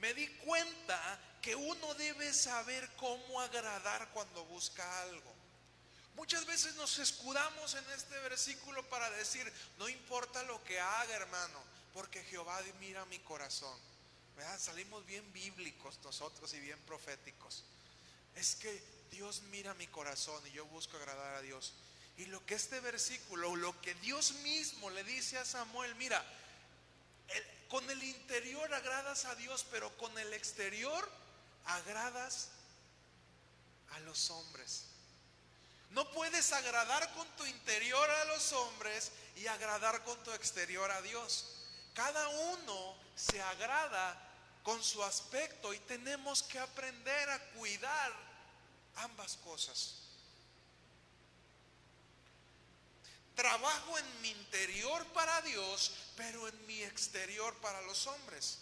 Me 0.00 0.12
di 0.12 0.26
cuenta 0.38 1.20
que 1.40 1.54
uno 1.54 1.94
debe 1.94 2.34
saber 2.34 2.90
cómo 2.96 3.40
agradar 3.40 4.10
cuando 4.10 4.44
busca 4.46 5.02
algo. 5.02 5.32
Muchas 6.16 6.44
veces 6.46 6.74
nos 6.74 6.98
escudamos 6.98 7.76
en 7.76 7.88
este 7.92 8.18
versículo 8.18 8.82
para 8.88 9.08
decir, 9.10 9.52
no 9.78 9.88
importa 9.88 10.42
lo 10.42 10.64
que 10.64 10.80
haga, 10.80 11.14
hermano, 11.14 11.62
porque 11.94 12.24
Jehová 12.24 12.60
mira 12.80 13.04
mi 13.04 13.20
corazón. 13.20 13.78
Salimos 14.58 15.06
bien 15.06 15.32
bíblicos 15.32 16.00
nosotros 16.02 16.52
y 16.54 16.58
bien 16.58 16.80
proféticos. 16.86 17.62
Es 18.34 18.56
que 18.56 18.82
Dios 19.12 19.42
mira 19.42 19.74
mi 19.74 19.86
corazón 19.86 20.44
y 20.48 20.50
yo 20.50 20.66
busco 20.66 20.96
agradar 20.96 21.36
a 21.36 21.42
Dios. 21.42 21.72
Y 22.18 22.26
lo 22.26 22.44
que 22.46 22.54
este 22.54 22.80
versículo, 22.80 23.56
lo 23.56 23.78
que 23.82 23.94
Dios 23.96 24.32
mismo 24.42 24.90
le 24.90 25.04
dice 25.04 25.38
a 25.38 25.44
Samuel, 25.44 25.94
mira, 25.96 26.24
con 27.68 27.88
el 27.90 28.02
interior 28.02 28.72
agradas 28.72 29.24
a 29.26 29.34
Dios, 29.34 29.66
pero 29.70 29.94
con 29.98 30.16
el 30.18 30.32
exterior 30.32 31.08
agradas 31.66 32.48
a 33.92 34.00
los 34.00 34.30
hombres. 34.30 34.84
No 35.90 36.10
puedes 36.12 36.52
agradar 36.52 37.12
con 37.14 37.28
tu 37.36 37.44
interior 37.44 38.10
a 38.10 38.24
los 38.26 38.52
hombres 38.52 39.12
y 39.36 39.46
agradar 39.46 40.02
con 40.04 40.22
tu 40.24 40.32
exterior 40.32 40.90
a 40.90 41.02
Dios. 41.02 41.46
Cada 41.94 42.28
uno 42.28 42.96
se 43.14 43.40
agrada 43.40 44.22
con 44.62 44.82
su 44.82 45.02
aspecto 45.02 45.72
y 45.72 45.78
tenemos 45.80 46.42
que 46.42 46.58
aprender 46.58 47.30
a 47.30 47.38
cuidar 47.52 48.12
ambas 48.96 49.36
cosas. 49.38 50.05
Trabajo 53.36 53.98
en 53.98 54.20
mi 54.22 54.30
interior 54.30 55.04
para 55.12 55.40
Dios, 55.42 55.92
pero 56.16 56.48
en 56.48 56.66
mi 56.66 56.82
exterior 56.82 57.54
para 57.56 57.80
los 57.82 58.06
hombres. 58.06 58.58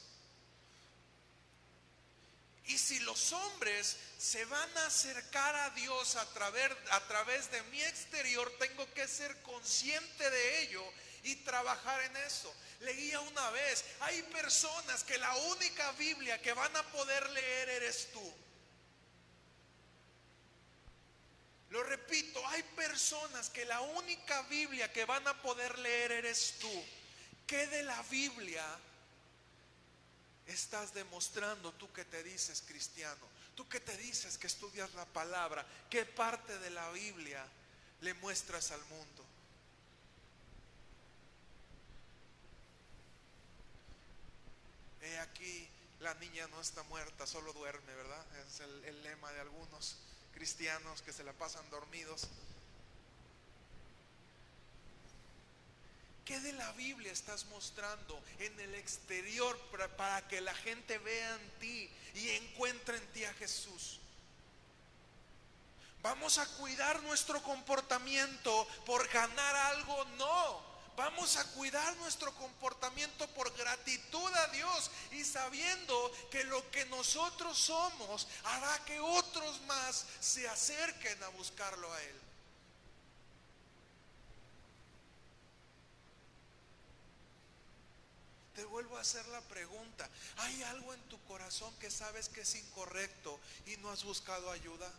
Y 2.66 2.76
si 2.78 2.98
los 3.00 3.32
hombres 3.32 3.96
se 4.18 4.44
van 4.46 4.78
a 4.78 4.86
acercar 4.86 5.54
a 5.54 5.70
Dios 5.70 6.16
a 6.16 6.26
través, 6.32 6.72
a 6.90 7.00
través 7.06 7.50
de 7.50 7.62
mi 7.64 7.82
exterior, 7.82 8.50
tengo 8.58 8.92
que 8.94 9.06
ser 9.06 9.40
consciente 9.42 10.30
de 10.30 10.62
ello 10.62 10.82
y 11.22 11.36
trabajar 11.36 12.00
en 12.02 12.16
eso. 12.18 12.52
Leía 12.80 13.20
una 13.20 13.50
vez, 13.50 13.84
hay 14.00 14.22
personas 14.24 15.04
que 15.04 15.18
la 15.18 15.34
única 15.36 15.92
Biblia 15.92 16.40
que 16.42 16.52
van 16.52 16.74
a 16.74 16.82
poder 16.90 17.30
leer 17.30 17.68
eres 17.68 18.08
tú. 18.12 18.34
Lo 21.70 21.82
repito, 21.82 22.43
hay 22.54 22.62
personas 22.62 23.50
que 23.50 23.64
la 23.64 23.80
única 23.80 24.42
Biblia 24.42 24.92
que 24.92 25.04
van 25.04 25.26
a 25.26 25.42
poder 25.42 25.76
leer 25.80 26.12
eres 26.12 26.54
tú. 26.60 26.84
¿Qué 27.48 27.66
de 27.66 27.82
la 27.82 28.00
Biblia 28.04 28.64
estás 30.46 30.94
demostrando 30.94 31.72
tú 31.72 31.92
que 31.92 32.04
te 32.04 32.22
dices 32.22 32.62
cristiano? 32.64 33.26
Tú 33.56 33.68
que 33.68 33.80
te 33.80 33.96
dices 33.96 34.38
que 34.38 34.46
estudias 34.46 34.94
la 34.94 35.04
palabra, 35.04 35.66
¿qué 35.90 36.04
parte 36.04 36.56
de 36.60 36.70
la 36.70 36.88
Biblia 36.90 37.44
le 38.02 38.14
muestras 38.14 38.70
al 38.70 38.84
mundo? 38.84 39.24
He 45.02 45.18
aquí, 45.18 45.68
la 45.98 46.14
niña 46.14 46.46
no 46.48 46.60
está 46.60 46.84
muerta, 46.84 47.26
solo 47.26 47.52
duerme, 47.52 47.94
¿verdad? 47.96 48.24
Es 48.46 48.60
el, 48.60 48.84
el 48.84 49.02
lema 49.02 49.32
de 49.32 49.40
algunos 49.40 49.96
cristianos 50.34 51.00
que 51.02 51.12
se 51.12 51.24
la 51.24 51.32
pasan 51.32 51.68
dormidos. 51.70 52.28
¿Qué 56.24 56.40
de 56.40 56.52
la 56.54 56.72
Biblia 56.72 57.12
estás 57.12 57.44
mostrando 57.46 58.20
en 58.38 58.58
el 58.58 58.74
exterior 58.74 59.58
para, 59.70 59.94
para, 59.96 60.28
que 60.28 60.40
la 60.40 60.54
gente 60.54 60.98
vea 60.98 61.34
en 61.36 61.50
ti 61.60 61.90
y 62.14 62.30
encuentre 62.30 62.96
en 62.96 63.06
ti 63.12 63.24
a 63.24 63.34
Jesús? 63.34 64.00
¿Vamos 66.02 66.38
a 66.38 66.46
cuidar 66.56 67.02
nuestro 67.02 67.42
comportamiento 67.42 68.66
por 68.84 69.08
ganar 69.08 69.56
algo? 69.56 70.04
No. 70.16 70.73
Vamos 70.96 71.36
a 71.36 71.44
cuidar 71.52 71.96
nuestro 71.96 72.32
comportamiento 72.34 73.26
por 73.34 73.52
gratitud 73.56 74.32
a 74.34 74.46
Dios 74.48 74.90
y 75.10 75.24
sabiendo 75.24 76.12
que 76.30 76.44
lo 76.44 76.70
que 76.70 76.86
nosotros 76.86 77.58
somos 77.58 78.28
hará 78.44 78.84
que 78.84 79.00
otros 79.00 79.60
más 79.62 80.06
se 80.20 80.48
acerquen 80.48 81.20
a 81.24 81.28
buscarlo 81.28 81.92
a 81.92 82.02
Él. 82.02 82.20
Te 88.54 88.64
vuelvo 88.64 88.96
a 88.96 89.00
hacer 89.00 89.26
la 89.28 89.40
pregunta. 89.40 90.08
¿Hay 90.36 90.62
algo 90.62 90.94
en 90.94 91.02
tu 91.08 91.20
corazón 91.24 91.74
que 91.80 91.90
sabes 91.90 92.28
que 92.28 92.42
es 92.42 92.54
incorrecto 92.54 93.40
y 93.66 93.76
no 93.78 93.90
has 93.90 94.04
buscado 94.04 94.48
ayuda? 94.48 94.92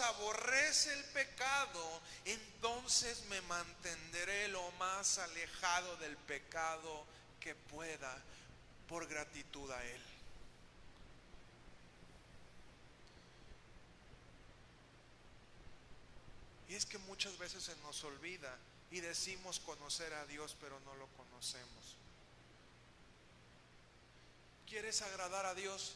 Aborrece 0.00 0.92
el 0.92 1.04
pecado, 1.06 2.00
entonces 2.24 3.24
me 3.26 3.40
mantendré 3.42 4.48
lo 4.48 4.70
más 4.72 5.18
alejado 5.18 5.96
del 5.96 6.16
pecado 6.16 7.06
que 7.40 7.54
pueda 7.54 8.16
por 8.88 9.06
gratitud 9.06 9.70
a 9.70 9.84
Él. 9.84 10.02
Y 16.68 16.74
es 16.74 16.86
que 16.86 16.98
muchas 16.98 17.36
veces 17.38 17.62
se 17.64 17.76
nos 17.76 18.02
olvida 18.04 18.56
y 18.90 19.00
decimos 19.00 19.60
conocer 19.60 20.12
a 20.14 20.26
Dios, 20.26 20.56
pero 20.60 20.80
no 20.80 20.94
lo 20.94 21.06
conocemos. 21.08 21.96
¿Quieres 24.66 25.02
agradar 25.02 25.46
a 25.46 25.54
Dios? 25.54 25.94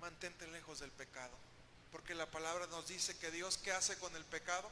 Mantente 0.00 0.46
lejos 0.48 0.80
del 0.80 0.90
pecado. 0.90 1.51
Porque 1.92 2.14
la 2.14 2.26
palabra 2.30 2.66
nos 2.68 2.88
dice 2.88 3.16
que 3.18 3.30
Dios, 3.30 3.58
¿qué 3.58 3.70
hace 3.70 3.98
con 3.98 4.16
el 4.16 4.24
pecado? 4.24 4.70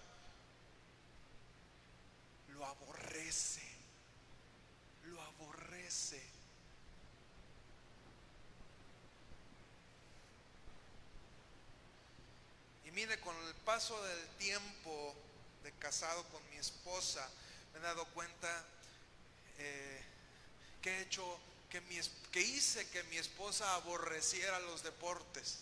Lo 2.54 2.64
aborrece. 2.64 3.62
Lo 5.04 5.20
aborrece. 5.20 6.22
Y 12.86 12.90
mire, 12.92 13.20
con 13.20 13.36
el 13.46 13.54
paso 13.66 14.02
del 14.02 14.26
tiempo 14.38 15.14
de 15.62 15.72
casado 15.72 16.24
con 16.24 16.42
mi 16.48 16.56
esposa, 16.56 17.28
me 17.74 17.80
he 17.80 17.82
dado 17.82 18.06
cuenta 18.06 18.64
eh, 19.58 20.02
que 20.80 20.90
he 20.90 21.02
hecho, 21.02 21.38
que, 21.68 21.82
mi, 21.82 22.00
que 22.32 22.40
hice 22.40 22.88
que 22.88 23.02
mi 23.04 23.18
esposa 23.18 23.74
aborreciera 23.74 24.58
los 24.60 24.82
deportes. 24.82 25.58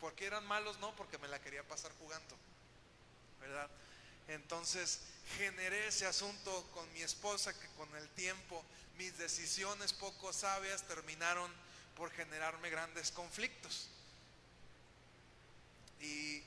Porque 0.00 0.26
eran 0.26 0.46
malos, 0.46 0.78
no, 0.78 0.94
porque 0.96 1.18
me 1.18 1.28
la 1.28 1.40
quería 1.40 1.62
pasar 1.62 1.92
jugando, 1.98 2.36
¿verdad? 3.40 3.68
Entonces 4.28 5.00
generé 5.38 5.88
ese 5.88 6.06
asunto 6.06 6.68
con 6.74 6.90
mi 6.92 7.02
esposa 7.02 7.58
que 7.58 7.68
con 7.76 7.94
el 7.96 8.08
tiempo 8.10 8.64
mis 8.98 9.16
decisiones 9.18 9.92
poco 9.92 10.32
sabias 10.32 10.82
terminaron 10.86 11.52
por 11.96 12.10
generarme 12.10 12.70
grandes 12.70 13.10
conflictos. 13.10 13.88
Y 16.00 16.42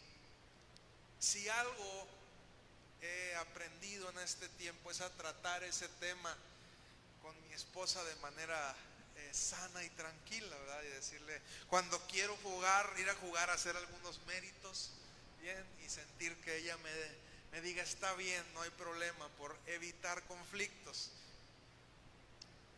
si 1.19 1.47
algo 1.49 2.07
he 3.01 3.35
aprendido 3.35 4.09
en 4.09 4.19
este 4.19 4.47
tiempo 4.49 4.91
es 4.91 5.01
a 5.01 5.09
tratar 5.11 5.63
ese 5.63 5.87
tema 5.99 6.35
con 7.21 7.35
mi 7.47 7.53
esposa 7.53 8.03
de 8.03 8.15
manera 8.17 8.75
eh, 9.19 9.33
sana 9.33 9.83
y 9.83 9.89
tranquila, 9.91 10.55
¿verdad? 10.57 10.83
Y 10.83 10.87
decirle, 10.87 11.41
cuando 11.67 11.99
quiero 12.07 12.35
jugar, 12.37 12.91
ir 12.97 13.09
a 13.09 13.15
jugar, 13.15 13.49
hacer 13.49 13.75
algunos 13.75 14.19
méritos, 14.25 14.91
bien, 15.41 15.63
y 15.85 15.89
sentir 15.89 16.35
que 16.37 16.57
ella 16.57 16.77
me, 16.77 16.91
me 17.51 17.61
diga, 17.61 17.83
está 17.83 18.13
bien, 18.15 18.43
no 18.53 18.61
hay 18.61 18.69
problema, 18.71 19.27
por 19.37 19.55
evitar 19.67 20.23
conflictos. 20.23 21.11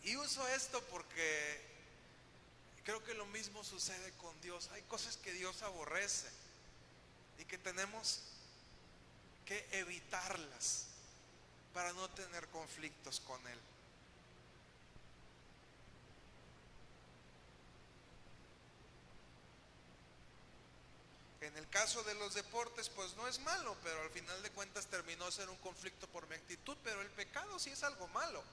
Y 0.03 0.15
uso 0.15 0.47
esto 0.49 0.81
porque 0.89 1.61
creo 2.83 3.03
que 3.03 3.13
lo 3.13 3.25
mismo 3.27 3.63
sucede 3.63 4.11
con 4.13 4.39
Dios. 4.41 4.69
Hay 4.73 4.81
cosas 4.83 5.17
que 5.17 5.31
Dios 5.33 5.61
aborrece 5.61 6.29
y 7.37 7.45
que 7.45 7.57
tenemos 7.57 8.21
que 9.45 9.67
evitarlas 9.71 10.87
para 11.73 11.93
no 11.93 12.09
tener 12.11 12.47
conflictos 12.47 13.19
con 13.19 13.45
Él. 13.47 13.59
En 21.41 21.57
el 21.57 21.67
caso 21.69 22.03
de 22.03 22.13
los 22.13 22.35
deportes, 22.35 22.89
pues 22.89 23.15
no 23.15 23.27
es 23.27 23.39
malo, 23.39 23.75
pero 23.83 23.99
al 24.03 24.11
final 24.11 24.41
de 24.43 24.51
cuentas 24.51 24.85
terminó 24.85 25.29
ser 25.31 25.49
un 25.49 25.57
conflicto 25.57 26.07
por 26.07 26.27
mi 26.27 26.35
actitud, 26.35 26.77
pero 26.83 27.01
el 27.01 27.09
pecado 27.09 27.57
sí 27.57 27.71
es 27.71 27.81
algo 27.83 28.07
malo. 28.09 28.43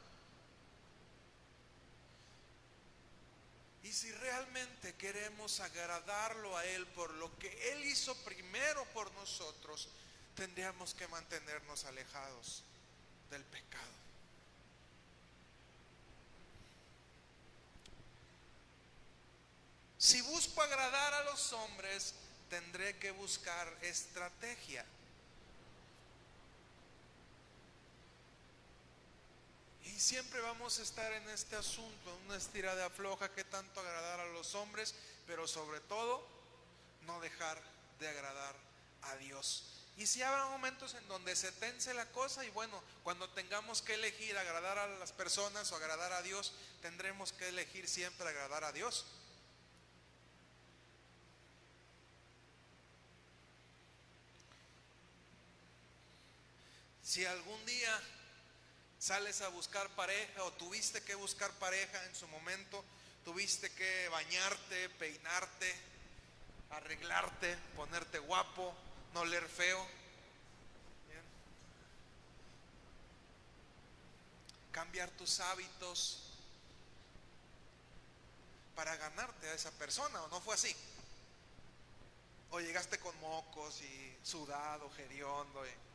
Y 3.82 3.93
si 3.93 4.11
realmente 4.12 4.95
queremos 4.97 5.61
agradarlo 5.61 6.57
a 6.57 6.64
Él 6.64 6.86
por 6.89 7.12
lo 7.14 7.39
que 7.39 7.72
Él 7.72 7.84
hizo 7.84 8.14
primero 8.24 8.84
por 8.86 9.12
nosotros, 9.12 9.89
tendríamos 10.34 10.95
que 10.95 11.09
mantenernos 11.09 11.84
alejados 11.84 12.62
del 13.30 13.45
pecado. 13.45 13.99
Si 19.99 20.22
busco 20.22 20.62
agradar 20.62 21.12
a 21.12 21.24
los 21.24 21.53
hombres, 21.53 22.14
tendré 22.49 22.96
que 22.99 23.11
buscar 23.11 23.72
estrategia. 23.82 24.84
Y 29.84 30.01
siempre 30.01 30.40
vamos 30.40 30.78
a 30.78 30.82
estar 30.82 31.12
en 31.12 31.28
este 31.30 31.57
asunto, 31.57 32.14
en 32.14 32.26
una 32.26 32.36
estira 32.36 32.74
de 32.76 32.84
afloja 32.84 33.32
que 33.32 33.44
tanto 33.44 33.80
agradar 33.80 34.20
a 34.20 34.26
los 34.26 34.55
hombres, 34.55 34.94
pero 35.26 35.49
sobre 35.49 35.80
todo 35.80 36.26
no 37.07 37.20
dejar 37.20 37.61
de 37.99 38.09
agradar 38.09 38.55
a 39.03 39.16
Dios. 39.16 39.64
Y 39.96 40.07
si 40.07 40.22
habrá 40.22 40.46
momentos 40.46 40.94
en 40.94 41.09
donde 41.09 41.34
se 41.34 41.51
tense 41.51 41.92
la 41.92 42.07
cosa 42.12 42.44
y 42.44 42.51
bueno, 42.51 42.80
cuando 43.03 43.28
tengamos 43.30 43.82
que 43.82 43.94
elegir 43.94 44.38
agradar 44.38 44.78
a 44.78 44.86
las 44.86 45.11
personas 45.11 45.72
o 45.72 45.76
agradar 45.76 46.12
a 46.12 46.22
Dios, 46.22 46.53
tendremos 46.80 47.32
que 47.32 47.49
elegir 47.49 47.88
siempre 47.88 48.28
agradar 48.28 48.62
a 48.62 48.70
Dios. 48.70 49.07
Si 57.19 57.27
algún 57.27 57.66
día 57.66 58.01
sales 59.01 59.41
a 59.41 59.49
buscar 59.49 59.89
pareja 59.97 60.45
o 60.45 60.53
tuviste 60.53 61.03
que 61.03 61.16
buscar 61.16 61.51
pareja 61.55 62.05
en 62.05 62.14
su 62.14 62.29
momento, 62.29 62.85
tuviste 63.25 63.73
que 63.73 64.09
bañarte, 64.09 64.89
peinarte, 64.91 65.75
arreglarte, 66.71 67.57
ponerte 67.75 68.21
guapo, 68.21 68.73
no 69.14 69.25
leer 69.25 69.49
feo. 69.49 69.85
Cambiar 74.71 75.11
tus 75.11 75.41
hábitos 75.41 76.23
para 78.77 78.95
ganarte 78.95 79.49
a 79.49 79.55
esa 79.55 79.73
persona, 79.73 80.23
¿o 80.23 80.29
no 80.29 80.41
fue 80.41 80.55
así? 80.55 80.73
O 82.53 82.61
llegaste 82.61 83.01
con 83.01 83.19
mocos 83.19 83.83
y 83.83 84.16
sudado, 84.23 84.89
geriondo. 84.91 85.66
Y 85.66 85.88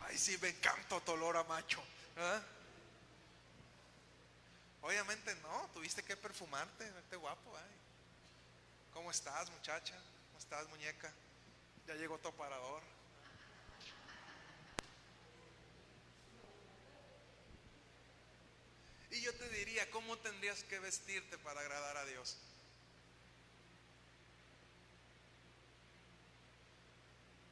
Ay, 0.00 0.16
sí, 0.16 0.38
me 0.40 0.48
encanta 0.48 1.00
tu 1.00 1.12
olor 1.12 1.36
a 1.36 1.44
macho. 1.44 1.82
Obviamente 4.80 5.34
no, 5.36 5.68
tuviste 5.74 6.02
que 6.02 6.16
perfumarte, 6.16 6.90
verte 6.90 7.16
guapo. 7.16 7.56
ay. 7.56 7.76
¿Cómo 8.92 9.10
estás, 9.10 9.50
muchacha? 9.50 9.94
¿Cómo 10.28 10.38
estás, 10.38 10.68
muñeca? 10.68 11.12
Ya 11.86 11.94
llegó 11.94 12.18
tu 12.18 12.28
aparador. 12.28 12.82
Y 19.10 19.20
yo 19.22 19.34
te 19.34 19.48
diría, 19.50 19.90
¿cómo 19.90 20.18
tendrías 20.18 20.62
que 20.64 20.78
vestirte 20.78 21.38
para 21.38 21.60
agradar 21.60 21.96
a 21.96 22.04
Dios? 22.04 22.36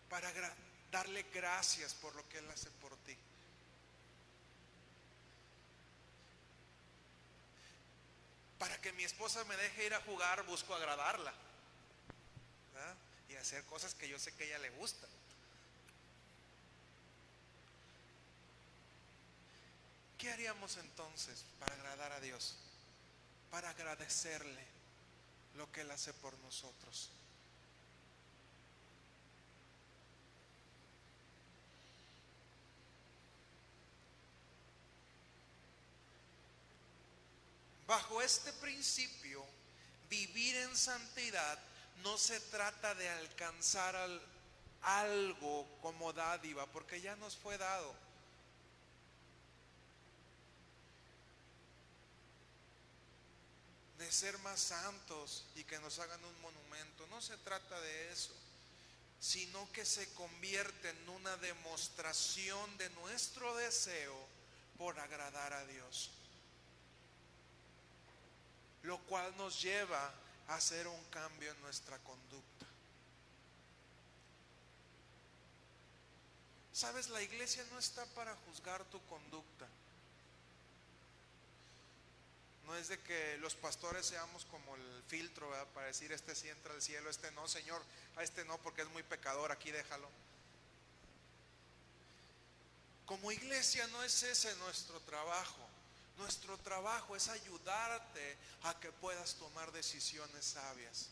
Para 0.09 0.32
gra- 0.32 0.55
darle 0.91 1.24
gracias 1.34 1.95
por 1.95 2.14
lo 2.14 2.28
que 2.28 2.39
Él 2.39 2.51
hace 2.51 2.70
por 2.82 2.97
ti. 2.99 3.16
Para 8.59 8.80
que 8.80 8.93
mi 8.93 9.05
esposa 9.05 9.45
me 9.45 9.57
deje 9.57 9.87
ir 9.87 9.95
a 9.95 10.01
jugar, 10.01 10.45
busco 10.47 10.74
agradarla. 10.74 11.32
Y 13.28 13.34
hacer 13.34 13.64
cosas 13.64 13.95
que 13.95 14.09
yo 14.09 14.18
sé 14.18 14.32
que 14.34 14.45
ella 14.45 14.59
le 14.59 14.70
gustan. 14.70 15.11
¿Qué 20.18 20.30
haríamos 20.30 20.76
entonces 20.76 21.45
para 21.59 21.74
agradar 21.74 22.12
a 22.12 22.20
Dios? 22.20 22.57
Para 23.51 23.70
agradecerle 23.70 24.64
lo 25.57 25.70
que 25.72 25.82
Él 25.82 25.91
hace 25.91 26.12
por 26.14 26.39
nosotros. 26.39 27.11
Bajo 37.87 38.20
este 38.20 38.53
principio, 38.55 39.45
vivir 40.09 40.57
en 40.57 40.76
santidad 40.76 41.59
no 42.03 42.18
se 42.18 42.41
trata 42.41 42.95
de 42.95 43.09
alcanzar 43.09 43.95
al- 43.97 44.22
algo 44.82 45.66
como 45.80 46.12
dádiva, 46.12 46.66
porque 46.66 47.01
ya 47.01 47.16
nos 47.16 47.37
fue 47.37 47.57
dado. 47.59 47.95
De 53.99 54.12
ser 54.12 54.37
más 54.39 54.61
santos 54.61 55.45
y 55.55 55.64
que 55.64 55.78
nos 55.78 55.99
hagan 55.99 56.22
un 56.22 56.41
monumento. 56.43 57.07
No 57.07 57.22
se 57.22 57.37
trata 57.39 57.80
de 57.80 58.12
eso, 58.12 58.32
sino 59.18 59.70
que 59.72 59.84
se 59.87 60.12
convierte 60.14 60.91
en 60.91 61.09
una 61.09 61.37
demostración 61.39 62.76
de 62.76 62.91
nuestro 62.91 63.55
deseo 63.57 64.14
por 64.76 64.99
agradar 65.01 65.55
a 65.55 65.64
Dios 65.66 66.11
lo 68.87 68.99
cual 68.99 69.37
nos 69.37 69.61
lleva 69.61 70.12
a 70.49 70.55
hacer 70.55 70.87
un 70.87 71.05
cambio 71.07 71.51
en 71.51 71.61
nuestra 71.61 71.99
conducta. 71.99 72.66
Sabes, 76.72 77.09
la 77.09 77.20
iglesia 77.20 77.64
no 77.72 77.78
está 77.78 78.05
para 78.14 78.37
juzgar 78.47 78.84
tu 78.84 79.05
conducta. 79.07 79.66
No 82.64 82.76
es 82.76 82.89
de 82.89 82.99
que 83.01 83.39
los 83.39 83.55
pastores 83.55 84.07
seamos 84.07 84.45
como 84.45 84.76
el 84.76 85.03
filtro. 85.09 85.51
Para 85.74 85.87
decir, 85.89 86.12
este 86.12 86.34
sí 86.34 86.49
entra 86.49 86.74
al 86.74 86.82
cielo, 86.82 87.11
este 87.11 87.30
no, 87.32 87.49
Señor, 87.49 87.82
a 88.16 88.22
este 88.22 88.45
no 88.45 88.59
porque 88.59 88.82
es 88.82 88.89
muy 88.91 89.03
pecador, 89.03 89.51
aquí 89.51 89.72
déjalo. 89.72 90.09
Como 93.05 93.32
iglesia 93.32 93.87
no 93.89 94.03
es 94.05 94.22
ese 94.22 94.55
nuestro 94.57 95.01
trabajo. 95.01 95.66
Nuestro 96.17 96.57
trabajo 96.59 97.14
es 97.14 97.29
ayudarte 97.29 98.37
a 98.62 98.79
que 98.81 98.91
puedas 98.91 99.35
tomar 99.35 99.71
decisiones 99.73 100.45
sabias. 100.45 101.09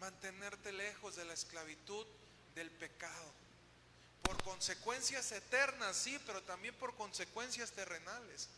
Mantenerte 0.00 0.72
lejos 0.72 1.16
de 1.16 1.24
la 1.24 1.34
esclavitud 1.34 2.06
del 2.54 2.70
pecado. 2.70 3.32
Por 4.22 4.42
consecuencias 4.42 5.30
eternas, 5.32 5.96
sí, 5.96 6.18
pero 6.26 6.42
también 6.42 6.74
por 6.74 6.94
consecuencias 6.96 7.70
terrenales. 7.70 8.48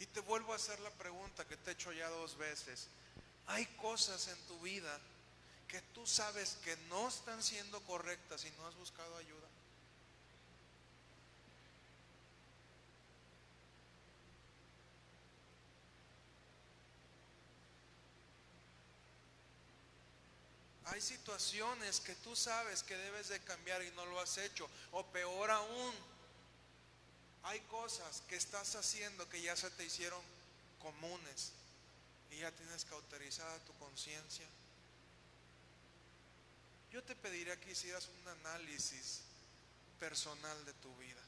Y 0.00 0.06
te 0.06 0.20
vuelvo 0.20 0.52
a 0.52 0.56
hacer 0.56 0.80
la 0.80 0.90
pregunta 0.90 1.46
que 1.46 1.56
te 1.56 1.70
he 1.70 1.74
hecho 1.74 1.92
ya 1.92 2.08
dos 2.08 2.36
veces. 2.36 2.88
Hay 3.46 3.66
cosas 3.76 4.28
en 4.28 4.38
tu 4.46 4.58
vida 4.60 4.98
que 5.70 5.80
tú 5.94 6.04
sabes 6.04 6.58
que 6.64 6.76
no 6.88 7.06
están 7.06 7.40
siendo 7.42 7.80
correctas 7.84 8.44
y 8.44 8.50
no 8.58 8.66
has 8.66 8.74
buscado 8.74 9.16
ayuda. 9.16 9.46
Hay 20.86 21.00
situaciones 21.00 22.00
que 22.00 22.16
tú 22.16 22.34
sabes 22.34 22.82
que 22.82 22.96
debes 22.96 23.28
de 23.28 23.38
cambiar 23.44 23.80
y 23.84 23.92
no 23.92 24.04
lo 24.06 24.18
has 24.18 24.38
hecho. 24.38 24.68
O 24.90 25.06
peor 25.06 25.52
aún, 25.52 25.94
hay 27.44 27.60
cosas 27.60 28.22
que 28.28 28.34
estás 28.34 28.74
haciendo 28.74 29.28
que 29.28 29.40
ya 29.40 29.54
se 29.54 29.70
te 29.70 29.84
hicieron 29.84 30.20
comunes 30.80 31.52
y 32.32 32.38
ya 32.38 32.50
tienes 32.50 32.84
cauterizada 32.86 33.56
tu 33.60 33.72
conciencia. 33.74 34.48
Yo 36.92 37.02
te 37.02 37.14
pediría 37.14 37.58
que 37.60 37.70
hicieras 37.70 38.08
un 38.08 38.28
análisis 38.28 39.20
personal 39.98 40.64
de 40.64 40.72
tu 40.74 40.94
vida. 40.96 41.20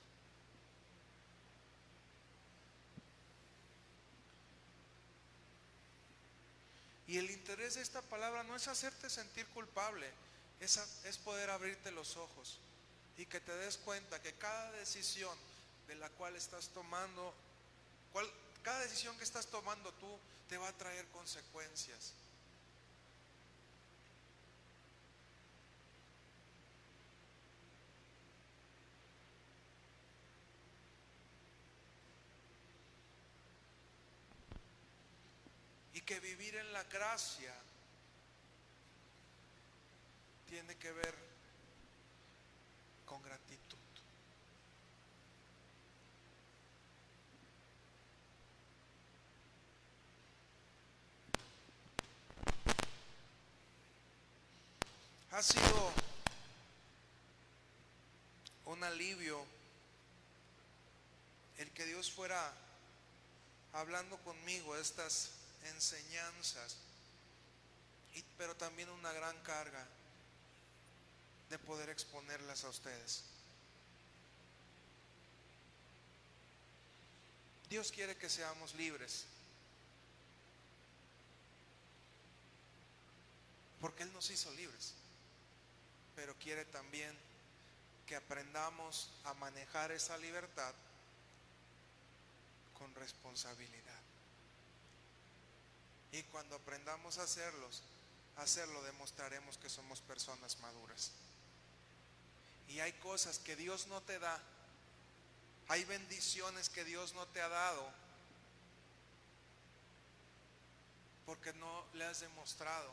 Y 7.07 7.19
el 7.19 7.31
interés 7.31 7.75
de 7.75 7.83
esta 7.83 8.01
palabra 8.01 8.43
no 8.43 8.57
es 8.57 8.69
hacerte 8.69 9.11
sentir 9.11 9.47
culpable, 9.49 10.11
es, 10.61 10.79
es 11.05 11.19
poder 11.19 11.51
abrirte 11.51 11.91
los 11.91 12.17
ojos 12.17 12.59
y 13.19 13.27
que 13.27 13.41
te 13.41 13.55
des 13.57 13.77
cuenta 13.77 14.23
que 14.23 14.33
cada 14.35 14.73
decisión 14.73 15.37
de 15.89 15.95
la 15.97 16.09
cual 16.11 16.35
estás 16.37 16.69
tomando, 16.69 17.35
cada 18.63 18.81
decisión 18.81 19.17
que 19.19 19.25
estás 19.25 19.47
tomando 19.47 19.93
tú 19.95 20.19
te 20.49 20.57
va 20.57 20.69
a 20.69 20.73
traer 20.73 21.07
consecuencias. 21.09 22.15
Que 36.07 36.21
vivir 36.21 36.57
en 36.57 36.73
la 36.73 36.83
gracia 36.85 37.55
tiene 40.47 40.77
que 40.77 40.93
ver 40.93 41.15
con 43.07 43.23
gratitud. 43.23 43.79
Ha 55.31 55.43
sido 55.43 55.93
un 58.67 58.85
alivio 58.85 59.43
el 61.57 61.71
que 61.71 61.87
Dios 61.87 62.11
fuera 62.11 62.53
hablando 63.73 64.19
conmigo 64.19 64.77
estas 64.77 65.42
enseñanzas, 65.65 66.77
y- 68.15 68.23
pero 68.37 68.55
también 68.57 68.89
una 68.91 69.13
gran 69.13 69.39
carga 69.43 69.87
de 71.51 71.59
poder 71.59 71.89
exponerlas 71.91 72.65
a 72.65 72.69
ustedes. 72.69 73.25
Dios 77.69 77.91
quiere 77.91 78.17
que 78.17 78.29
seamos 78.29 78.75
libres, 78.75 79.25
porque 83.81 84.03
Él 84.03 84.13
nos 84.13 84.29
hizo 84.31 84.53
libres, 84.53 84.93
pero 86.15 86.35
quiere 86.37 86.65
también 86.67 87.17
que 88.07 88.15
aprendamos 88.17 89.11
a 89.25 89.33
manejar 89.35 89.91
esa 89.91 90.19
libertad 90.19 90.75
con 92.79 92.95
responsabilidad. 92.95 94.02
Y 96.13 96.23
cuando 96.25 96.57
aprendamos 96.57 97.19
a 97.19 97.23
hacerlos, 97.23 97.83
hacerlo 98.37 98.83
demostraremos 98.83 99.57
que 99.57 99.71
somos 99.71 100.01
personas 100.03 100.59
maduras. 100.61 101.13
Y 102.69 102.81
hay 102.81 102.93
cosas 102.95 103.39
que 103.39 103.57
Dios 103.57 103.87
no 103.87 104.03
te 104.03 104.19
da. 104.19 104.39
Hay 105.69 105.85
bendiciones 105.85 106.69
que 106.69 106.85
Dios 106.85 107.15
no 107.15 107.27
te 107.29 107.41
ha 107.41 107.49
dado 107.49 107.91
porque 111.25 111.53
no 111.55 111.85
le 111.95 112.05
has 112.05 112.21
demostrado 112.21 112.93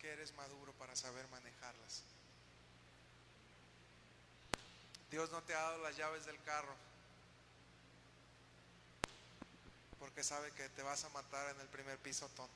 que 0.00 0.10
eres 0.10 0.32
maduro 0.34 0.72
para 0.74 0.96
saber 0.96 1.26
manejarlas. 1.28 2.02
Dios 5.10 5.30
no 5.30 5.42
te 5.42 5.54
ha 5.54 5.60
dado 5.60 5.78
las 5.82 5.96
llaves 5.96 6.24
del 6.24 6.40
carro 6.42 6.74
porque 10.04 10.22
sabe 10.22 10.50
que 10.50 10.68
te 10.68 10.82
vas 10.82 11.02
a 11.04 11.08
matar 11.08 11.54
en 11.54 11.60
el 11.62 11.66
primer 11.68 11.98
pisotón. 11.98 12.46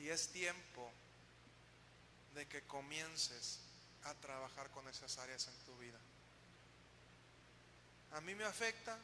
Y 0.00 0.08
es 0.08 0.26
tiempo 0.30 0.90
de 2.34 2.44
que 2.48 2.62
comiences 2.62 3.60
a 4.02 4.12
trabajar 4.14 4.68
con 4.70 4.88
esas 4.88 5.18
áreas 5.18 5.46
en 5.46 5.54
tu 5.66 5.78
vida. 5.78 6.00
¿A 8.14 8.20
mí 8.22 8.34
me 8.34 8.42
afecta? 8.42 8.96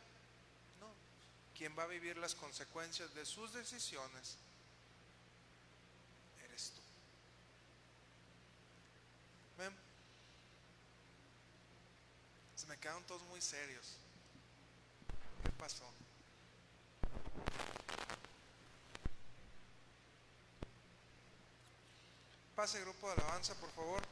No. 0.80 0.88
Quien 1.56 1.78
va 1.78 1.84
a 1.84 1.86
vivir 1.86 2.16
las 2.16 2.34
consecuencias 2.34 3.14
de 3.14 3.24
sus 3.24 3.52
decisiones 3.52 4.36
eres 6.44 6.72
tú. 6.72 6.80
¿Ven? 9.62 9.72
Se 12.56 12.66
me 12.66 12.76
quedaron 12.78 13.04
todos 13.04 13.22
muy 13.28 13.40
serios. 13.40 13.94
¿Qué 15.58 15.64
pasó? 15.64 15.84
Pase 22.54 22.80
grupo 22.80 23.08
de 23.08 23.14
alabanza, 23.14 23.54
por 23.54 23.70
favor. 23.70 24.02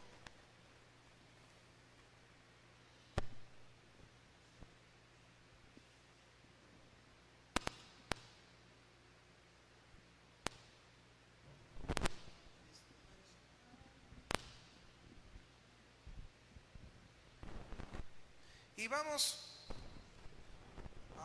Y 18.77 18.89
vamos 18.89 19.56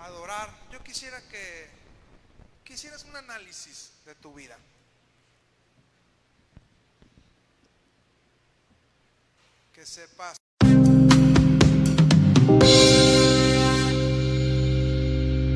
adorar. 0.03 0.49
Yo 0.71 0.83
quisiera 0.83 1.21
que 1.29 1.69
quisieras 2.63 3.03
un 3.03 3.15
análisis 3.15 3.91
de 4.05 4.15
tu 4.15 4.33
vida. 4.33 4.57
Que 9.73 9.85
sepas 9.85 10.40